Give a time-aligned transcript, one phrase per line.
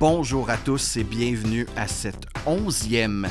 [0.00, 3.26] Bonjour à tous et bienvenue à cette onzième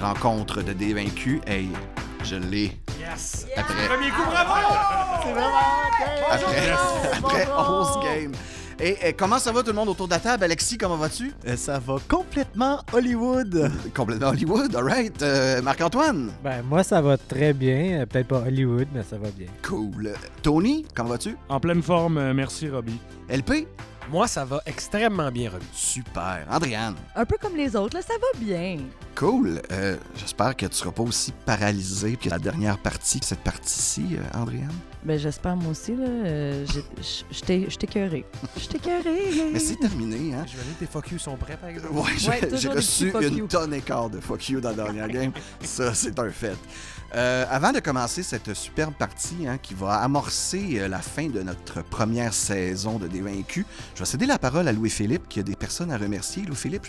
[0.00, 1.40] rencontre de Dévaincus.
[1.46, 1.68] Hey,
[2.24, 2.72] je l'ai.
[3.00, 3.46] Yes!
[3.56, 4.74] Après, Premier coup, bravo!
[5.24, 5.48] C'est vraiment
[6.30, 7.18] après, Yes.
[7.24, 7.98] après Bravo.
[7.98, 8.32] 11 games.
[8.78, 10.44] Et, et comment ça va tout le monde autour de la table?
[10.44, 11.32] Alexis, comment vas-tu?
[11.46, 13.70] Euh, Ça va complètement Hollywood.
[13.94, 15.22] Complètement Hollywood, alright.
[15.22, 16.30] Euh, Marc-Antoine?
[16.44, 18.00] Ben, moi, ça va très bien.
[18.02, 19.46] Euh, Peut-être pas Hollywood, mais ça va bien.
[19.66, 20.12] Cool.
[20.42, 21.36] Tony, comment vas-tu?
[21.48, 22.98] En pleine forme, merci Robbie.
[23.30, 23.66] LP?
[24.08, 25.66] Moi, ça va extrêmement bien, Robbie.
[25.72, 26.46] Super.
[26.48, 26.94] Andréane?
[27.16, 28.78] Un peu comme les autres, là, ça va bien.
[29.16, 29.60] Cool.
[29.72, 34.38] Euh, J'espère que tu seras pas aussi paralysé que la dernière partie, cette partie-ci, euh,
[34.38, 34.70] Andréane.
[35.04, 36.04] Ben, j'espère, moi aussi, là.
[36.06, 38.24] euh, j'ai- j- J'étais j'étais écœurée.
[38.56, 39.50] J'étais écœurée.
[39.52, 40.44] Mais c'est terminé, hein?
[40.46, 41.94] J'imagine que tes fuck you sont prêts, par exemple.
[41.94, 42.28] Ouais, j'ai
[42.68, 43.46] Ouais, reçu une you.
[43.48, 45.32] tonne et quart de fuck you dans la dernière game.
[45.62, 46.56] Ça, c'est un fait.
[47.14, 51.40] Euh, avant de commencer cette superbe partie hein, qui va amorcer euh, la fin de
[51.40, 55.54] notre première saison de Dévaincus, je vais céder la parole à Louis-Philippe qui a des
[55.54, 56.42] personnes à remercier.
[56.42, 56.86] Louis-Philippe,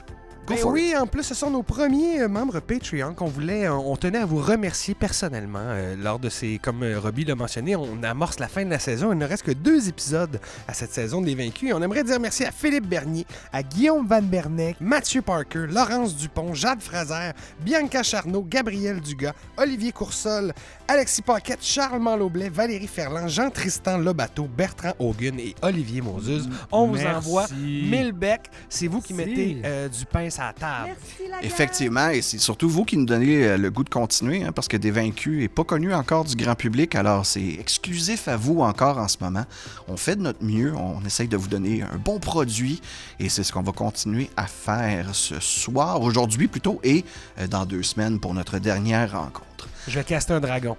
[0.47, 3.97] Ben oui, en plus, ce sont nos premiers euh, membres Patreon qu'on voulait, on, on
[3.97, 8.01] tenait à vous remercier personnellement euh, lors de ces, comme euh, Robbie l'a mentionné, on
[8.01, 9.11] amorce la fin de la saison.
[9.11, 11.73] Il ne reste que deux épisodes à cette saison des Vaincus.
[11.75, 16.53] On aimerait dire merci à Philippe Bernier, à Guillaume Van Bernec, Mathieu Parker, Laurence Dupont,
[16.53, 20.53] Jade Fraser, Bianca Charnot, Gabriel Dugas, Olivier Coursol,
[20.87, 26.47] Alexis Paquette, Charles Manloblet, Valérie Ferland, Jean-Tristan Lobato, Bertrand Hogan et Olivier Moses.
[26.71, 28.49] On vous envoie mille becs.
[28.69, 29.31] C'est vous qui Merci.
[29.31, 30.85] mettez euh, du pain à la table.
[30.85, 31.45] Merci, la gang.
[31.45, 34.67] Effectivement, et c'est surtout vous qui nous donnez euh, le goût de continuer, hein, parce
[34.67, 38.97] que Dévaincus n'est pas connu encore du grand public, alors c'est exclusif à vous encore
[38.97, 39.45] en ce moment.
[39.87, 42.81] On fait de notre mieux, on essaye de vous donner un bon produit,
[43.19, 47.03] et c'est ce qu'on va continuer à faire ce soir, aujourd'hui plutôt, et
[47.39, 49.67] euh, dans deux semaines pour notre dernière rencontre.
[49.87, 50.75] Je vais caster un dragon.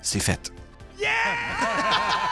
[0.00, 0.52] C'est fait.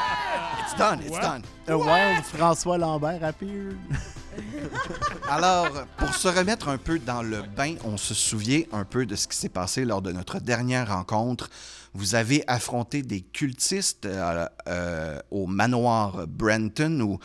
[0.70, 1.20] It's done, it's What?
[1.22, 1.42] done.
[1.68, 3.76] A wild François Lambert appeared.
[5.28, 5.66] Alors,
[5.96, 9.26] pour se remettre un peu dans le bain, on se souvient un peu de ce
[9.26, 11.50] qui s'est passé lors de notre dernière rencontre.
[11.92, 17.18] Vous avez affronté des cultistes euh, euh, au manoir Brenton ou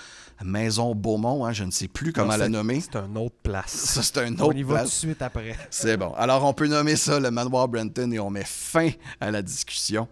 [0.44, 2.82] Maison Beaumont, hein, je ne sais plus comment Non, la c'est- nommer.
[2.82, 3.72] C'est une autre place.
[3.72, 4.92] Ça, c'est un On autre y va tout de place.
[4.98, 5.56] suite après.
[5.70, 6.14] C'est bon.
[6.16, 8.90] Alors, on peut nommer ça le manoir Brenton et on met fin
[9.22, 10.08] à la discussion.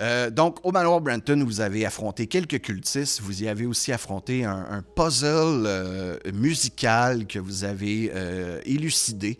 [0.00, 3.20] Euh, donc, au manoir Brenton, vous avez affronté quelques cultistes.
[3.20, 9.38] Vous y avez aussi affronté un, puzzle euh, musical que vous avez euh, élucidé.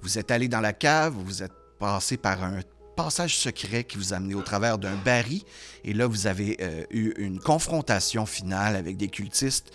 [0.00, 2.60] Vous êtes allé dans la cave, vous êtes passé par un
[2.96, 5.42] passage secret qui vous a au travers d'un baril.
[5.84, 6.56] Et là, vous avez
[6.90, 9.70] eu une confrontation finale avec des cultistes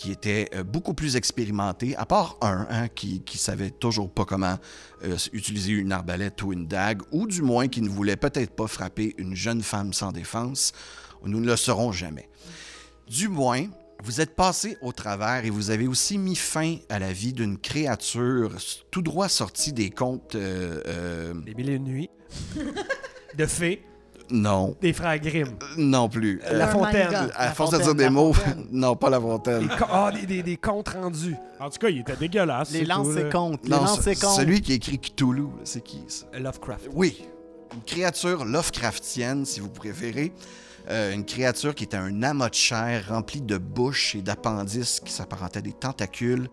[0.00, 4.24] qui étaient euh, beaucoup plus expérimentés, à part un hein, qui, qui savait toujours pas
[4.24, 4.56] comment
[5.04, 8.66] euh, utiliser une arbalète ou une dague, ou du moins qui ne voulait peut-être pas
[8.66, 10.72] frapper une jeune femme sans défense.
[11.22, 12.30] Nous ne le saurons jamais.
[13.06, 13.66] Du moins,
[14.02, 17.58] vous êtes passé au travers et vous avez aussi mis fin à la vie d'une
[17.58, 18.56] créature
[18.90, 20.34] tout droit sortie des contes.
[20.34, 22.06] euh, euh, Des mille et une
[23.36, 23.84] de fées.
[24.30, 25.48] Non, Des frères Grimm.
[25.76, 26.40] non plus.
[26.50, 27.14] La Un Fontaine.
[27.36, 28.34] à La force de dire des la mots,
[28.70, 29.62] non, pas la fontaine.
[29.62, 31.34] Des, co- ah, des, des, des comptes rendus.
[31.58, 32.70] En tout cas, il était dégueulasse.
[32.72, 33.60] Les lances et comptes.
[33.64, 34.36] Les Non, lances et comptes.
[34.36, 36.26] celui qui écrit Cthulhu, c'est qui ça?
[36.38, 36.88] Lovecraft.
[36.94, 37.24] Oui,
[37.74, 40.32] une créature Lovecraftienne, si vous préférez.
[40.88, 45.12] Euh, une créature qui était un amas de chair rempli de bouches et d'appendices qui
[45.12, 46.48] s'apparentait à des tentacules.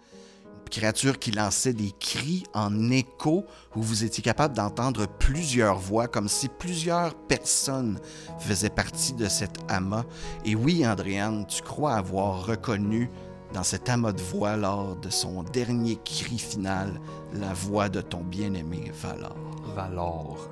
[0.68, 3.46] Créature qui lançait des cris en écho
[3.76, 8.00] où vous étiez capable d'entendre plusieurs voix, comme si plusieurs personnes
[8.40, 10.06] faisaient partie de cet amas.
[10.46, 13.10] Et oui, Andréane, tu crois avoir reconnu
[13.54, 17.00] dans cet amas de voix lors de son dernier cri final
[17.34, 19.36] la voix de ton bien-aimé Valor.
[19.76, 20.50] Valor.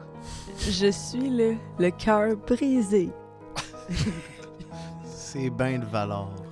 [0.60, 3.10] Je suis le, le cœur brisé.
[5.06, 6.45] C'est bien de valeur.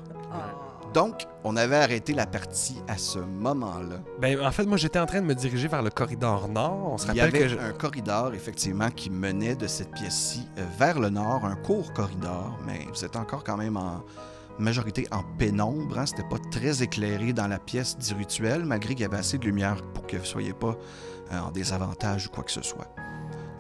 [0.94, 3.98] Donc, on avait arrêté la partie à ce moment-là.
[4.20, 6.92] Ben, en fait, moi, j'étais en train de me diriger vers le corridor nord.
[6.94, 7.58] On se Il y rappelle avait que je...
[7.58, 12.60] un corridor, effectivement, qui menait de cette pièce-ci euh, vers le nord, un court corridor,
[12.68, 14.04] mais vous êtes encore quand même en
[14.60, 15.98] majorité en pénombre.
[15.98, 16.06] Hein?
[16.06, 19.46] C'était pas très éclairé dans la pièce du rituel, malgré qu'il y avait assez de
[19.46, 20.78] lumière pour que vous ne soyez pas
[21.32, 22.88] euh, en désavantage ou quoi que ce soit.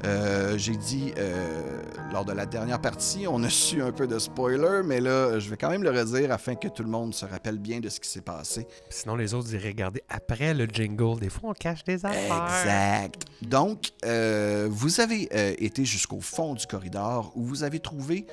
[0.05, 4.19] Euh, J'ai dit euh, lors de la dernière partie, on a su un peu de
[4.19, 7.25] spoiler, mais là, je vais quand même le redire afin que tout le monde se
[7.25, 8.67] rappelle bien de ce qui s'est passé.
[8.89, 11.19] Sinon, les autres iraient regarder après le jingle.
[11.19, 12.47] Des fois, on cache des affaires.
[12.59, 13.23] Exact.
[13.41, 15.29] Donc, euh, vous avez
[15.63, 18.25] été jusqu'au fond du corridor où vous avez trouvé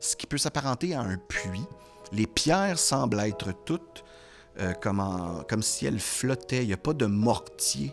[0.00, 1.64] ce qui peut s'apparenter à un puits.
[2.12, 4.04] Les pierres semblent être toutes
[4.60, 6.62] euh, comme, en- comme si elles flottaient.
[6.62, 7.92] Il n'y a pas de mortier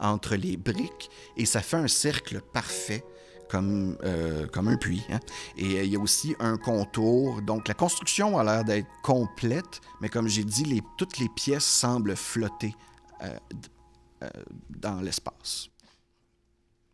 [0.00, 3.04] entre les briques et ça fait un cercle parfait,
[3.48, 5.02] comme, euh, comme un puits.
[5.10, 5.20] hein.
[5.56, 7.42] Et euh, il y a aussi un contour.
[7.42, 12.16] Donc la construction a l'air d'être complète, mais comme j'ai dit, toutes les pièces semblent
[12.16, 12.74] flotter
[13.22, 13.36] euh,
[14.70, 15.68] dans l'espace.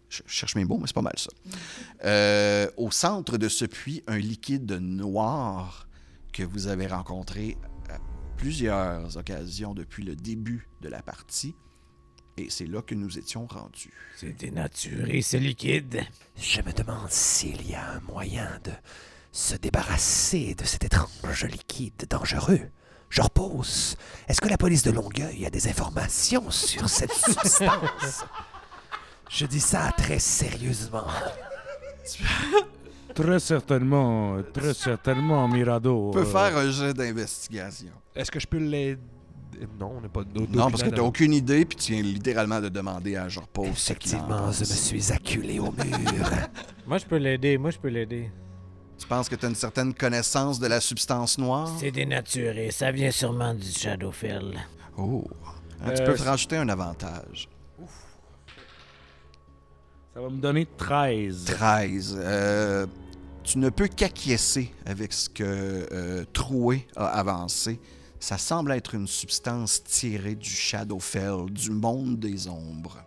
[0.08, 2.70] Je cherche mes mots, mais c'est pas mal ça.
[2.76, 5.88] Au centre de ce puits, un liquide noir
[6.32, 7.58] que vous avez rencontré
[7.90, 7.98] à
[8.36, 11.54] plusieurs occasions depuis le début de la partie.
[12.38, 13.92] Et c'est là que nous étions rendus.
[14.16, 16.02] C'est dénaturé, c'est liquide.
[16.36, 18.72] Je me demande s'il y a un moyen de
[19.32, 22.60] se débarrasser de cet étrange liquide dangereux.
[23.08, 23.96] Je repose.
[24.28, 28.24] Est-ce que la police de Longueuil a des informations sur cette substance?
[29.30, 31.06] Je dis ça très sérieusement.
[33.14, 36.08] Très certainement, très certainement, Mirado.
[36.08, 37.92] On peut euh, faire un jet d'investigation.
[38.14, 39.00] Est-ce que je peux l'aider?
[39.78, 40.22] Non, on n'est pas.
[40.50, 43.40] Non, parce que tu n'as aucune idée, puis tu viens littéralement de demander à qu'il
[43.56, 46.30] en Effectivement, je me suis acculé au mur.
[46.86, 48.30] Moi, je peux l'aider, moi, je peux l'aider.
[48.98, 51.70] Tu penses que tu as une certaine connaissance de la substance noire?
[51.78, 54.58] C'est dénaturé, ça vient sûrement du Shadowfell.
[54.96, 55.24] Oh.
[55.84, 57.48] Hein, tu Euh, peux te rajouter un avantage.
[60.14, 61.44] Ça va me donner 13.
[61.44, 62.18] 13.
[62.18, 62.86] Euh,
[63.44, 67.78] tu ne peux qu'acquiescer avec ce que euh, Troué a avancé.
[68.20, 72.98] Ça semble être une substance tirée du Shadowfell, du monde des ombres.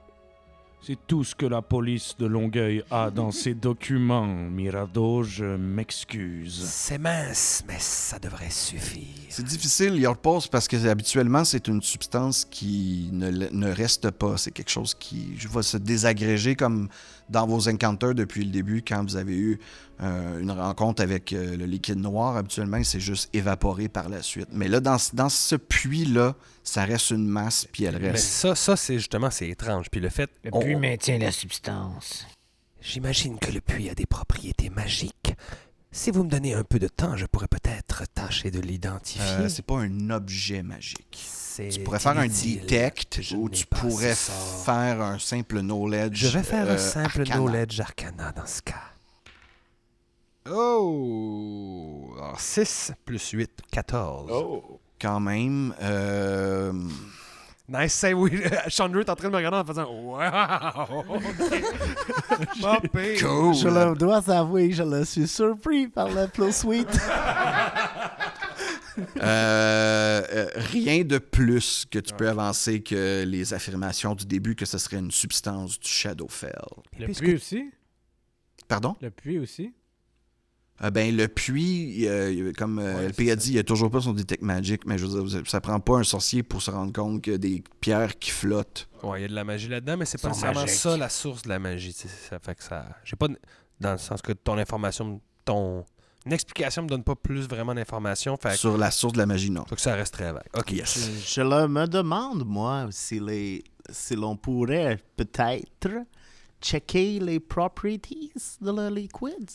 [0.82, 4.26] C'est tout ce que la police de Longueuil a dans ses documents.
[4.26, 6.64] Mirado, je m'excuse.
[6.66, 9.06] C'est mince, mais ça devrait suffire.
[9.28, 14.38] C'est difficile, il repose parce que habituellement, c'est une substance qui ne, ne reste pas.
[14.38, 16.88] C'est quelque chose qui va se désagréger comme
[17.30, 19.60] dans vos encounters depuis le début, quand vous avez eu
[20.02, 22.38] euh, une rencontre avec euh, le liquide noir.
[22.38, 24.48] Habituellement, il s'est juste évaporé par la suite.
[24.52, 28.26] Mais là, dans, ce- dans ce puits-là, ça reste une masse, puis elle Mais reste.
[28.28, 29.88] ça, ça c'est justement, c'est étrange.
[29.92, 32.26] Puis le fait, Le on- puits maintient la substance.
[32.82, 35.34] J'imagine que le puits a des propriétés magiques.
[35.92, 39.24] Si vous me donnez un peu de temps, je pourrais peut-être tâcher de l'identifier.
[39.40, 41.26] Euh, c'est pas un objet magique.
[41.60, 46.16] C'est Tu pourrais faire un detect Je ou tu pourrais faire un simple knowledge.
[46.16, 47.36] Je vais faire un euh, simple arcana.
[47.36, 48.76] knowledge arcana dans ce cas.
[50.50, 52.14] Oh!
[52.18, 54.32] Alors, 6 plus 8, 14.
[55.02, 55.74] Quand même.
[55.82, 56.72] euh,
[57.68, 58.42] Nice save, oui.
[58.70, 60.20] Chandler est en train de me regarder en faisant Wow!
[63.20, 63.56] Cool.
[63.56, 66.90] Je le dois avouer, je le suis surpris par le plus sweet.
[69.22, 74.66] Euh, euh, rien de plus que tu peux avancer que les affirmations du début que
[74.66, 76.54] ce serait une substance du Shadowfell.
[76.98, 77.72] Le puisque- puits aussi?
[78.68, 78.96] Pardon?
[79.02, 79.74] Le puits aussi?
[80.82, 83.92] Euh, ben, le puits, euh, comme euh, Ouais, LP a dit, il n'y a toujours
[83.92, 86.72] pas son Detect Magic, mais je veux dire, ça prend pas un sorcier pour se
[86.72, 88.88] rendre compte que des pierres qui flottent.
[89.04, 91.42] Ouais, il y a de la magie là-dedans, mais c'est pas nécessairement ça la source
[91.42, 91.92] de la magie.
[91.92, 92.86] Ça fait que ça.
[93.04, 93.28] J'ai pas.
[93.82, 95.84] Dans le sens que ton information, ton.
[96.26, 98.38] Une explication me donne pas plus vraiment d'informations.
[98.38, 99.64] Fait que, Sur la source de la magie, non.
[99.68, 100.48] faut que ça reste très vague.
[100.58, 100.72] Ok.
[100.72, 101.10] Yes.
[101.26, 105.90] Je, je le me demande, moi, si, les, si l'on pourrait peut-être
[106.62, 108.32] checker les properties
[108.62, 109.50] de le liquide.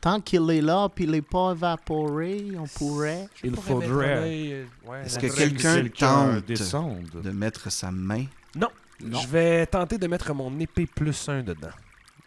[0.00, 3.28] Tant qu'il est là puis il n'est pas évaporé, on pourrait.
[3.44, 8.24] Il faudrait euh, ouais, Est-ce que faudrait quelqu'un tente de mettre sa main?
[9.00, 11.68] Je vais tenter de mettre mon épée plus 1 dedans.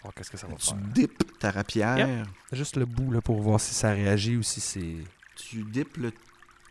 [0.03, 0.75] Voir qu'est-ce que ça va Tu faire.
[0.93, 2.25] dippes ta rapière?
[2.51, 4.95] Juste le bout là, pour voir si ça réagit ou si c'est.
[5.35, 6.11] Tu dippes le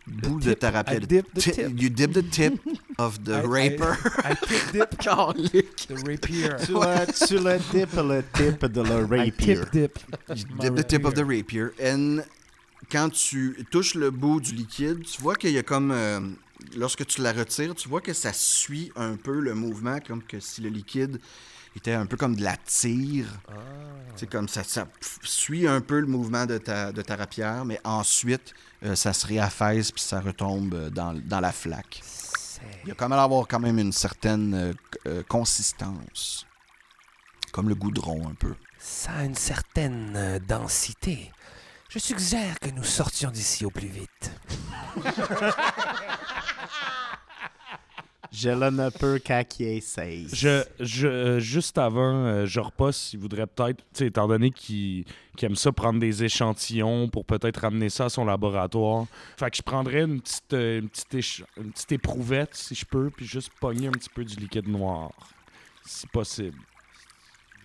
[0.06, 0.58] bout de tip.
[0.58, 1.00] ta I rapière.
[1.00, 1.80] dip the Ti- tip.
[1.80, 2.60] You dip the tip
[2.98, 3.96] of the I- I- raper.
[4.24, 5.86] I tip dip Calique.
[5.88, 6.48] the rapier.
[6.66, 9.32] Tu le, tu le dippes le tip de I rapier.
[9.60, 9.98] tip dip.
[10.28, 11.68] You dip the tip of the rapier.
[11.82, 12.20] And
[12.90, 15.90] quand tu touches le bout du liquide, tu vois qu'il y a comme.
[15.90, 16.20] euh,
[16.76, 20.38] lorsque tu la retires, tu vois que ça suit un peu le mouvement, comme que
[20.40, 21.18] si le liquide
[21.78, 23.26] était un peu comme de la tire.
[24.16, 24.62] C'est comme ça,
[25.22, 28.52] suit un peu le mouvement de ta, de ta rapière, mais ensuite,
[28.84, 32.02] euh, ça se réaffaisse puis ça retombe euh, dans, dans la flaque.
[32.84, 34.72] Il y a quand même à avoir quand même une certaine euh,
[35.06, 36.46] euh, consistance.
[37.52, 38.54] Comme le goudron, un peu.
[38.78, 41.30] Ça a une certaine euh, densité.
[41.90, 44.32] Je suggère que nous sortions d'ici au plus vite.
[48.34, 50.26] Je le ne peux qu'acquiescer.
[50.32, 54.50] Je, je, euh, juste avant, euh, je repasse, il voudrait peut-être, tu sais, étant donné
[54.50, 55.04] qu'il
[55.36, 59.04] qu'il aime ça prendre des échantillons pour peut-être ramener ça à son laboratoire.
[59.38, 62.84] Fait que je prendrais une petite, euh, une petite, éch- une petite éprouvette, si je
[62.86, 65.10] peux, puis juste pogner un petit peu du liquide noir,
[65.86, 66.56] si possible.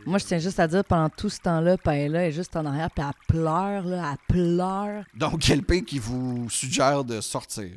[0.05, 2.91] Moi, je tiens juste à dire, pendant tout ce temps-là, Paella est juste en arrière,
[2.91, 5.03] puis elle pleure, là, elle pleure.
[5.15, 7.71] Donc, quelqu'un qui vous suggère de sortir.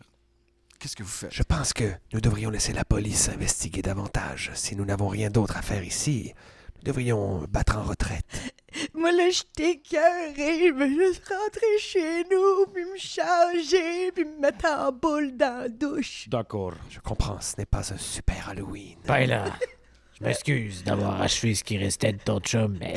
[0.80, 1.34] Qu'est-ce que vous faites?
[1.34, 1.84] Je pense que
[2.14, 4.50] nous devrions laisser la police investiguer davantage.
[4.54, 6.32] Si nous n'avons rien d'autre à faire ici,
[6.78, 8.24] Nous devrions battre en retraite.
[8.94, 10.68] Moi, là, je t'écœurée.
[10.68, 15.64] Je veux juste rentrer chez nous, puis me changer, puis me mettre en boule dans
[15.64, 16.26] la douche.
[16.30, 16.72] D'accord.
[16.88, 18.96] Je comprends, ce n'est pas un super Halloween.
[19.06, 19.44] Ben là,
[20.18, 22.94] je m'excuse d'avoir achevé ce qui restait de ton chum, mais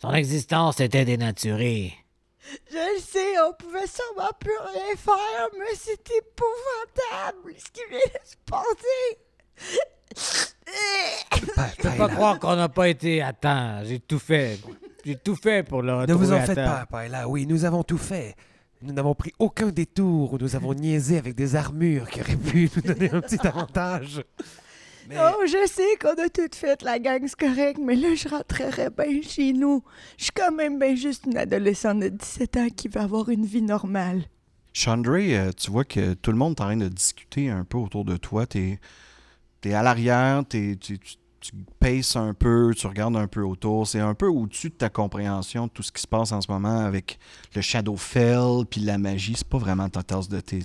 [0.00, 1.92] son existence était dénaturée.
[2.70, 7.98] Je le sais, on pouvait sûrement plus rien faire, mais c'est épouvantable ce qui vient
[7.98, 9.18] de se passer.
[11.78, 13.82] Je peux pas croire qu'on n'a pas été à temps.
[13.84, 14.58] J'ai tout fait.
[15.04, 17.28] J'ai tout fait pour le Ne vous en faites pas, Paella.
[17.28, 18.34] Oui, nous avons tout fait.
[18.82, 22.70] Nous n'avons pris aucun détour où nous avons niaisé avec des armures qui auraient pu
[22.74, 24.22] nous donner un petit avantage.
[25.10, 28.28] Mais Oh, je sais qu'on a tout fait, la gang, c'est correct, mais là, je
[28.28, 29.82] rentrerai bien chez nous.
[30.16, 33.44] Je suis quand même bien juste une adolescente de 17 ans qui veut avoir une
[33.44, 34.22] vie normale.
[34.72, 37.76] Chandra, euh, tu vois que tout le monde est en train de discuter un peu
[37.76, 38.46] autour de toi.
[38.46, 38.78] Tu
[39.64, 43.88] es, à l'arrière, t'es- tu, tu, paces un peu, tu regardes un peu autour.
[43.88, 46.48] C'est un peu au-dessus de ta compréhension de tout ce qui se passe en ce
[46.52, 47.18] moment avec
[47.56, 49.34] le Shadowfell puis la magie.
[49.36, 50.60] C'est pas vraiment ta tasse de thé.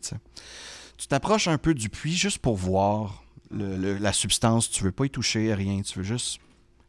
[0.97, 4.69] Tu t'approches un peu du puits juste pour voir le- le- la substance.
[4.69, 5.81] Tu veux pas y toucher, rien.
[5.81, 6.39] Tu veux juste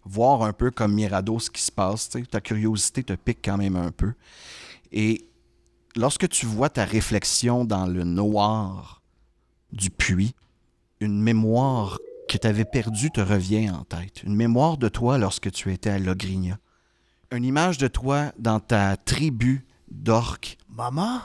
[0.05, 2.11] voir un peu comme Mirado ce qui se passe.
[2.31, 4.13] Ta curiosité te pique quand même un peu.
[4.93, 5.29] Et
[5.97, 9.03] lorsque tu vois ta réflexion dans le noir
[9.73, 10.35] du puits,
[11.01, 11.99] une mémoire
[12.29, 14.23] que tu avais perdue te revient en tête.
[14.25, 16.59] Une mémoire de toi lorsque tu étais à Logrinia.
[17.33, 21.21] Une image de toi dans ta tribu d'orques Maman?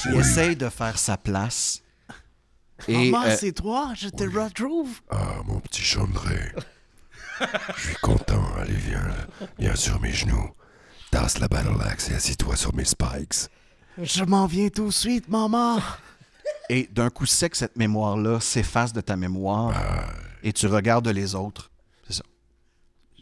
[0.00, 1.82] qui essaye de faire sa place.
[2.88, 3.92] Et Maman, euh, c'est toi?
[3.96, 4.90] Je te retrouve.
[5.10, 6.52] Ah, mon petit Chandré.
[7.76, 8.44] Je suis content.
[8.58, 9.46] Allez, viens, là.
[9.58, 10.50] viens sur mes genoux.
[11.10, 13.48] Tasse la battle axe et assis-toi sur mes spikes.
[14.00, 15.80] Je m'en viens tout de suite, maman.
[16.70, 19.74] et d'un coup sec, cette mémoire-là s'efface de ta mémoire
[20.42, 21.70] et tu regardes les autres.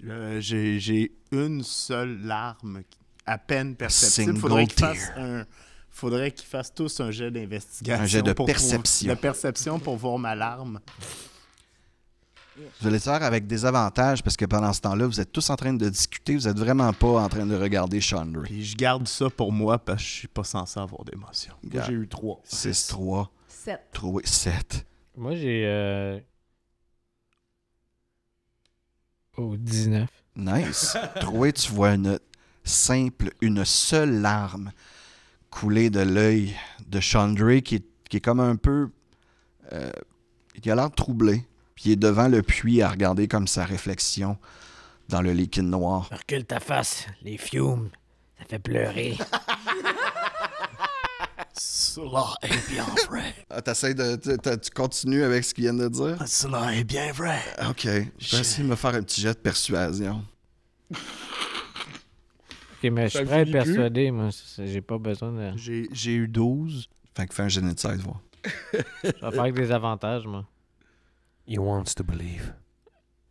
[0.07, 2.83] Euh, J'ai j'ai une seule larme
[3.27, 4.27] à peine perceptible.
[4.29, 4.95] Single Faudrait qu'ils tear.
[4.95, 5.45] fassent un.
[5.91, 8.03] Faudrait qu'ils fassent tous un jet d'investigation.
[8.03, 9.13] Un jet de pour perception.
[9.13, 10.81] de perception pour voir ma larme.
[12.81, 15.49] Vous allez le faire avec des avantages parce que pendant ce temps-là, vous êtes tous
[15.51, 18.43] en train de discuter, vous êtes vraiment pas en train de regarder Chandra.
[18.43, 21.55] Puis je garde ça pour moi parce que je suis pas censé avoir d'émotion.
[21.63, 22.41] Moi, j'ai eu trois.
[22.45, 23.81] 6, 3, 7.
[23.93, 24.87] 3, 7.
[25.17, 25.65] Moi, j'ai.
[25.67, 26.19] Euh...
[29.37, 30.09] Oh, 19.
[30.37, 30.97] Nice.
[31.21, 32.19] Troué, tu vois une
[32.65, 34.73] simple, une seule larme
[35.51, 36.55] couler de l'œil
[36.87, 38.89] de Chandra qui est, qui est comme un peu.
[39.73, 39.91] euh,
[40.63, 41.47] il a l'air troublé.
[41.75, 44.37] Puis il est devant le puits à regarder comme sa réflexion
[45.09, 46.09] dans le liquide noir.
[46.13, 47.89] Recule ta face, les fumes.
[48.39, 49.17] Ça fait pleurer.
[51.53, 53.35] Cela est bien vrai.
[53.51, 54.17] Ah, t'essayes de.
[54.17, 56.17] tu- continues avec ce qu'il vient de dire?
[56.27, 57.39] Cela est bien vrai.
[57.69, 57.87] Ok.
[58.19, 60.25] Je vais essayer de me faire un petit jet de persuasion.
[62.83, 63.73] Ok, mais je suis prêt à être finit plus?
[63.75, 64.31] persuadé, moi.
[64.59, 65.53] J'ai pas besoin de.
[65.57, 66.89] J'ai eu 12.
[67.15, 68.21] Fait que fais un d'insight, voir.
[69.05, 70.47] Je vais faire avec des avantages, moi.
[71.47, 72.55] He wants to believe.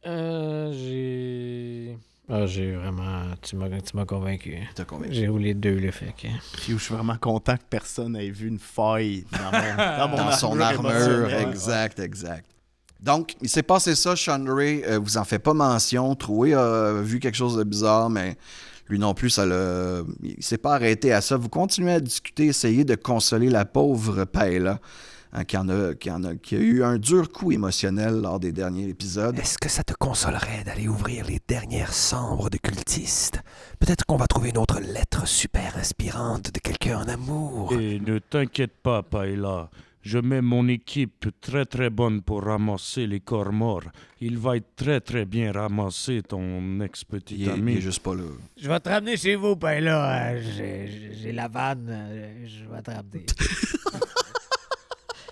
[0.06, 1.98] Euh, j'ai.
[2.30, 3.24] Ah, j'ai vraiment.
[3.42, 4.56] Tu m'as tu m'as convaincu.
[4.76, 5.14] T'as convaincu.
[5.14, 6.28] J'ai roulé deux, le fait que.
[6.58, 10.18] Puis je suis vraiment content que personne ait vu une faille dans, mon, dans, mon
[10.18, 11.34] dans son armure.
[11.34, 12.46] Exact, exact.
[13.00, 16.14] Donc, il s'est passé ça, Sean Ray, euh, vous en faites pas mention.
[16.16, 18.36] Troué a vu quelque chose de bizarre, mais
[18.90, 20.02] lui non plus, ça l'a.
[20.24, 21.38] Il s'est pas arrêté à ça.
[21.38, 24.80] Vous continuez à discuter, essayer de consoler la pauvre Paella,
[25.32, 28.40] hein, qui, en a, qui, en a, qui a eu un dur coup émotionnel lors
[28.40, 29.38] des derniers épisodes.
[29.38, 33.42] Est-ce que ça te consolerait d'aller ouvrir les dernières chambres de cultistes
[33.80, 37.74] Peut-être qu'on va trouver une autre lettre super inspirante de quelqu'un en amour.
[37.74, 39.70] Et ne t'inquiète pas, Paella.
[40.12, 43.84] Je mets mon équipe très très bonne pour ramasser les corps morts.
[44.20, 47.74] Il va être très très bien ramassé, ton ex-petit ami.
[47.74, 48.24] il est juste pas là.
[48.58, 50.32] Je vais te ramener chez vous, ben là.
[50.32, 51.86] euh, j'ai- J'ai la vanne.
[51.92, 53.26] euh, Je vais te ramener.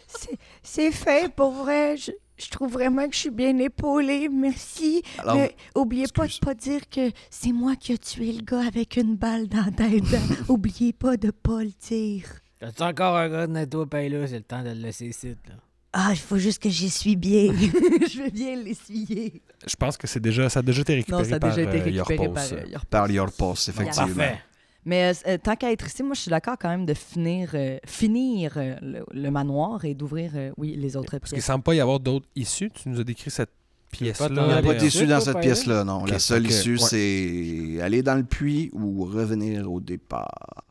[0.08, 1.96] C'est- C'est fait, pour vrai.
[1.98, 4.30] Je, je trouve vraiment que je suis bien épaulée.
[4.30, 5.02] Merci.
[5.18, 8.68] Alors, Mais oubliez pas de pas dire que c'est moi qui ai tué le gars
[8.68, 10.04] avec une balle dans la tête.
[10.50, 12.26] oubliez pas de pas le dire.
[12.60, 14.28] T'as-tu encore un gars de ben là?
[14.28, 15.56] C'est le temps de le laisser ici, là.
[15.94, 17.54] Ah, il faut juste que j'essuie bien.
[17.54, 19.42] je vais bien l'essuyer.
[19.66, 21.70] Je pense que c'est déjà, ça a déjà été récupéré Non, ça a par déjà
[21.70, 22.54] été euh, récupéré Your par Pulse.
[22.54, 24.08] euh, Your Par your pulse, effectivement.
[24.16, 24.40] Parfait.
[24.86, 27.78] Mais euh, tant qu'à être ici, moi, je suis d'accord quand même de finir, euh,
[27.86, 31.46] finir euh, le, le manoir et d'ouvrir, euh, oui, les autres Parce qu'il pièces.
[31.46, 32.70] semble pas y avoir d'autres issues.
[32.72, 33.52] Tu nous as décrit cette
[33.92, 34.28] pièce-là.
[34.30, 36.06] Il n'y a pas d'issue dans cette pièce-là, non.
[36.06, 36.80] La seule issue, ouais.
[36.80, 40.64] c'est aller dans le puits ou revenir au départ.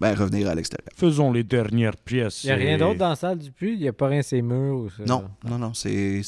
[0.00, 0.88] Ben, revenir à l'extérieur.
[0.96, 2.44] Faisons les dernières pièces.
[2.44, 3.72] Il n'y a rien d'autre dans la salle du puits?
[3.74, 5.04] Il n'y a pas rien ces murs ou ça?
[5.06, 6.22] Non, non, non, c'est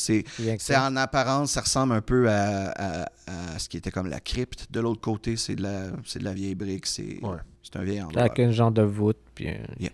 [0.76, 4.66] en apparence, ça ressemble un peu à, à- à ce qui était comme la crypte.
[4.70, 7.36] De l'autre côté, c'est de la, c'est de la vieille brique, c'est Ouais.
[7.62, 8.22] c'est un vieil endroit.
[8.22, 9.18] Avec un genre de voûte.
[9.34, 9.90] Puis un- Yeah.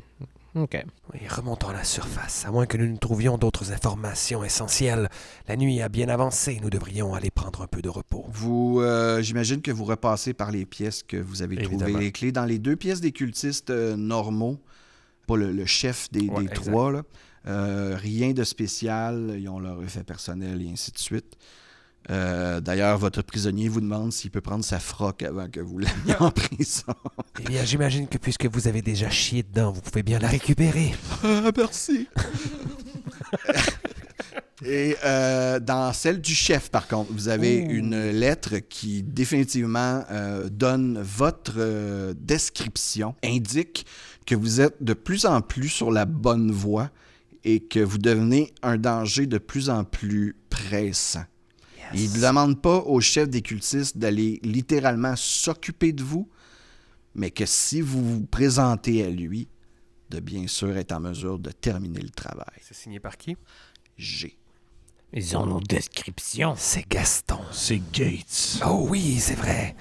[0.54, 0.84] OK.
[1.12, 2.44] Oui, remontons à la surface.
[2.46, 5.08] À moins que nous ne trouvions d'autres informations essentielles.
[5.48, 6.60] La nuit a bien avancé.
[6.62, 8.24] Nous devrions aller prendre un peu de repos.
[8.28, 11.78] Vous, euh, j'imagine que vous repassez par les pièces que vous avez Évidemment.
[11.90, 12.30] trouvé les clés.
[12.30, 14.60] Dans les deux pièces des cultistes euh, normaux,
[15.26, 16.66] pas le, le chef des, Ouais, des exact.
[16.70, 17.02] trois, là,
[17.46, 19.34] euh, rien de spécial.
[19.36, 21.36] Ils ont leur effet personnel et ainsi de suite.
[22.10, 26.16] Euh, D'ailleurs, votre prisonnier vous demande s'il peut prendre sa froc avant que vous l'ayez
[26.20, 26.94] en prison.
[27.40, 30.94] Eh bien, j'imagine que puisque vous avez déjà chié dedans, vous pouvez bien la récupérer.
[31.22, 32.08] Ah, merci.
[34.64, 40.48] Et euh, dans celle du chef, par contre, vous avez une lettre qui définitivement euh,
[40.48, 43.84] donne votre euh, description, indique
[44.26, 46.90] que vous êtes de plus en plus sur la bonne voie
[47.44, 51.24] et que vous devenez un danger de plus en plus pressant.
[51.92, 56.28] Il ne demande pas au chef des cultistes d'aller littéralement s'occuper de vous,
[57.14, 59.48] mais que si vous vous présentez à lui,
[60.10, 62.58] de bien sûr être en mesure de terminer le travail.
[62.60, 63.36] C'est signé par qui?
[63.96, 64.36] G.
[65.12, 66.54] Ils ont nos descriptions.
[66.56, 67.40] C'est Gaston.
[67.52, 68.60] C'est Gates.
[68.66, 69.76] Oh oui, c'est vrai.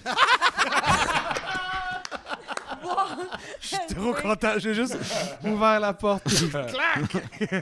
[3.60, 4.60] Je suis trop content.
[4.60, 4.98] J'ai juste
[5.44, 6.24] ouvert la porte.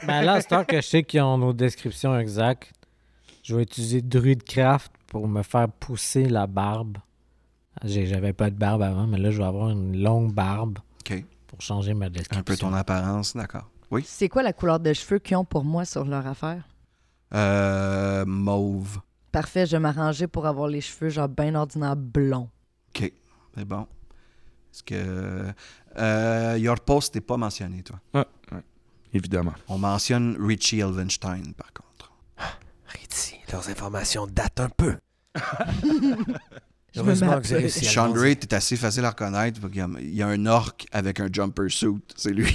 [0.05, 2.74] Ben là, c'est que je sais qu'ils ont nos descriptions exactes.
[3.43, 6.98] Je vais utiliser Druidcraft pour me faire pousser la barbe.
[7.83, 11.24] J'avais pas de barbe avant, mais là, je vais avoir une longue barbe OK.
[11.48, 12.39] pour changer ma description.
[12.39, 13.69] Un peu ton apparence, d'accord.
[13.89, 14.03] Oui.
[14.05, 16.67] C'est quoi la couleur de cheveux qu'ils ont pour moi sur leur affaire?
[17.33, 19.00] Euh, mauve.
[19.31, 22.50] Parfait, je vais m'arranger pour avoir les cheveux genre bien ordinaire blonds.
[22.89, 23.12] OK.
[23.55, 23.88] C'est bon.
[24.74, 25.53] Est-ce que.
[25.98, 28.00] Euh, Your Post n'est pas mentionné, toi?
[28.13, 28.63] Ouais, ouais,
[29.13, 29.53] évidemment.
[29.68, 31.90] On mentionne Richie Elvenstein, par contre.
[32.93, 34.95] Ritzy, leurs informations datent un peu.
[36.93, 39.61] Je Heureusement me que j'ai mets réussi à Sean Gray est assez facile à reconnaître.
[40.01, 41.87] Il y a un orc avec un jumper suit.
[42.17, 42.53] C'est lui.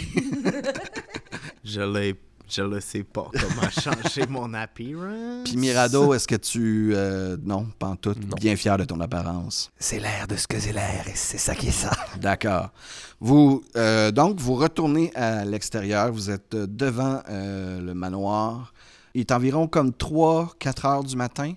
[1.65, 2.21] Je l'ai.
[2.49, 5.43] Je le sais pas comment changer mon appearance.
[5.45, 6.93] Puis Mirado, est-ce que tu.
[6.95, 8.11] euh, non, pas en tout.
[8.15, 8.37] Non.
[8.37, 9.71] Bien fier de ton apparence?
[9.81, 11.91] C'est l'air de ce que c'est l'air, et c'est ça qui est ça.
[12.21, 12.71] D'accord.
[13.19, 16.13] Vous, euh, donc, vous retournez à l'extérieur.
[16.13, 18.73] Vous êtes euh, devant euh, le manoir.
[19.17, 21.55] Il est environ comme 3-4 heures du matin.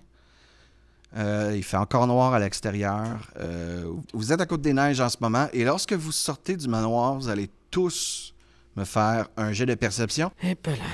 [1.18, 3.30] Euh, il fait encore noir à l'extérieur.
[3.38, 5.50] Euh, vous êtes à Côte des Neiges en ce moment.
[5.52, 8.34] Et lorsque vous sortez du manoir, vous allez tous
[8.78, 10.32] me faire un jet de perception.
[10.42, 10.86] Et puis là,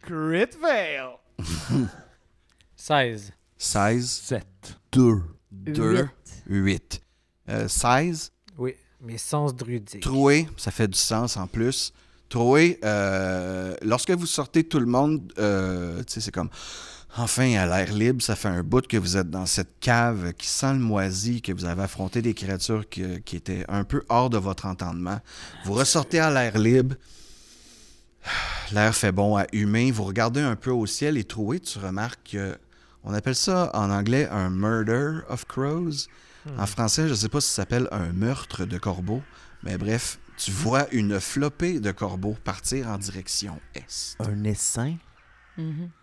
[0.00, 1.10] Crit fail!
[2.76, 3.32] 16.
[3.58, 4.46] 16, 7.
[4.92, 6.08] 2, 2, Huit.
[6.46, 7.02] 8.
[7.50, 10.00] Euh, 16, Oui, mes sens druidiques.
[10.00, 11.92] Troué, ça fait du sens en plus.
[12.28, 16.50] Troué, euh, lorsque vous sortez tout le monde, euh, tu sais, c'est comme
[17.16, 20.48] enfin à l'air libre, ça fait un bout que vous êtes dans cette cave qui
[20.48, 24.30] sent le moisi, que vous avez affronté des créatures qui, qui étaient un peu hors
[24.30, 25.20] de votre entendement.
[25.64, 26.96] Vous ressortez à l'air libre.
[28.72, 29.90] L'air fait bon à humain.
[29.92, 32.56] Vous regardez un peu au ciel et Troué, tu remarques que
[33.04, 36.08] on appelle ça en anglais un murder of crows.
[36.58, 39.22] En français, je ne sais pas si ça s'appelle un meurtre de corbeaux,
[39.62, 44.16] mais bref, tu vois une flopée de corbeaux partir en direction est.
[44.20, 44.96] Un essaim?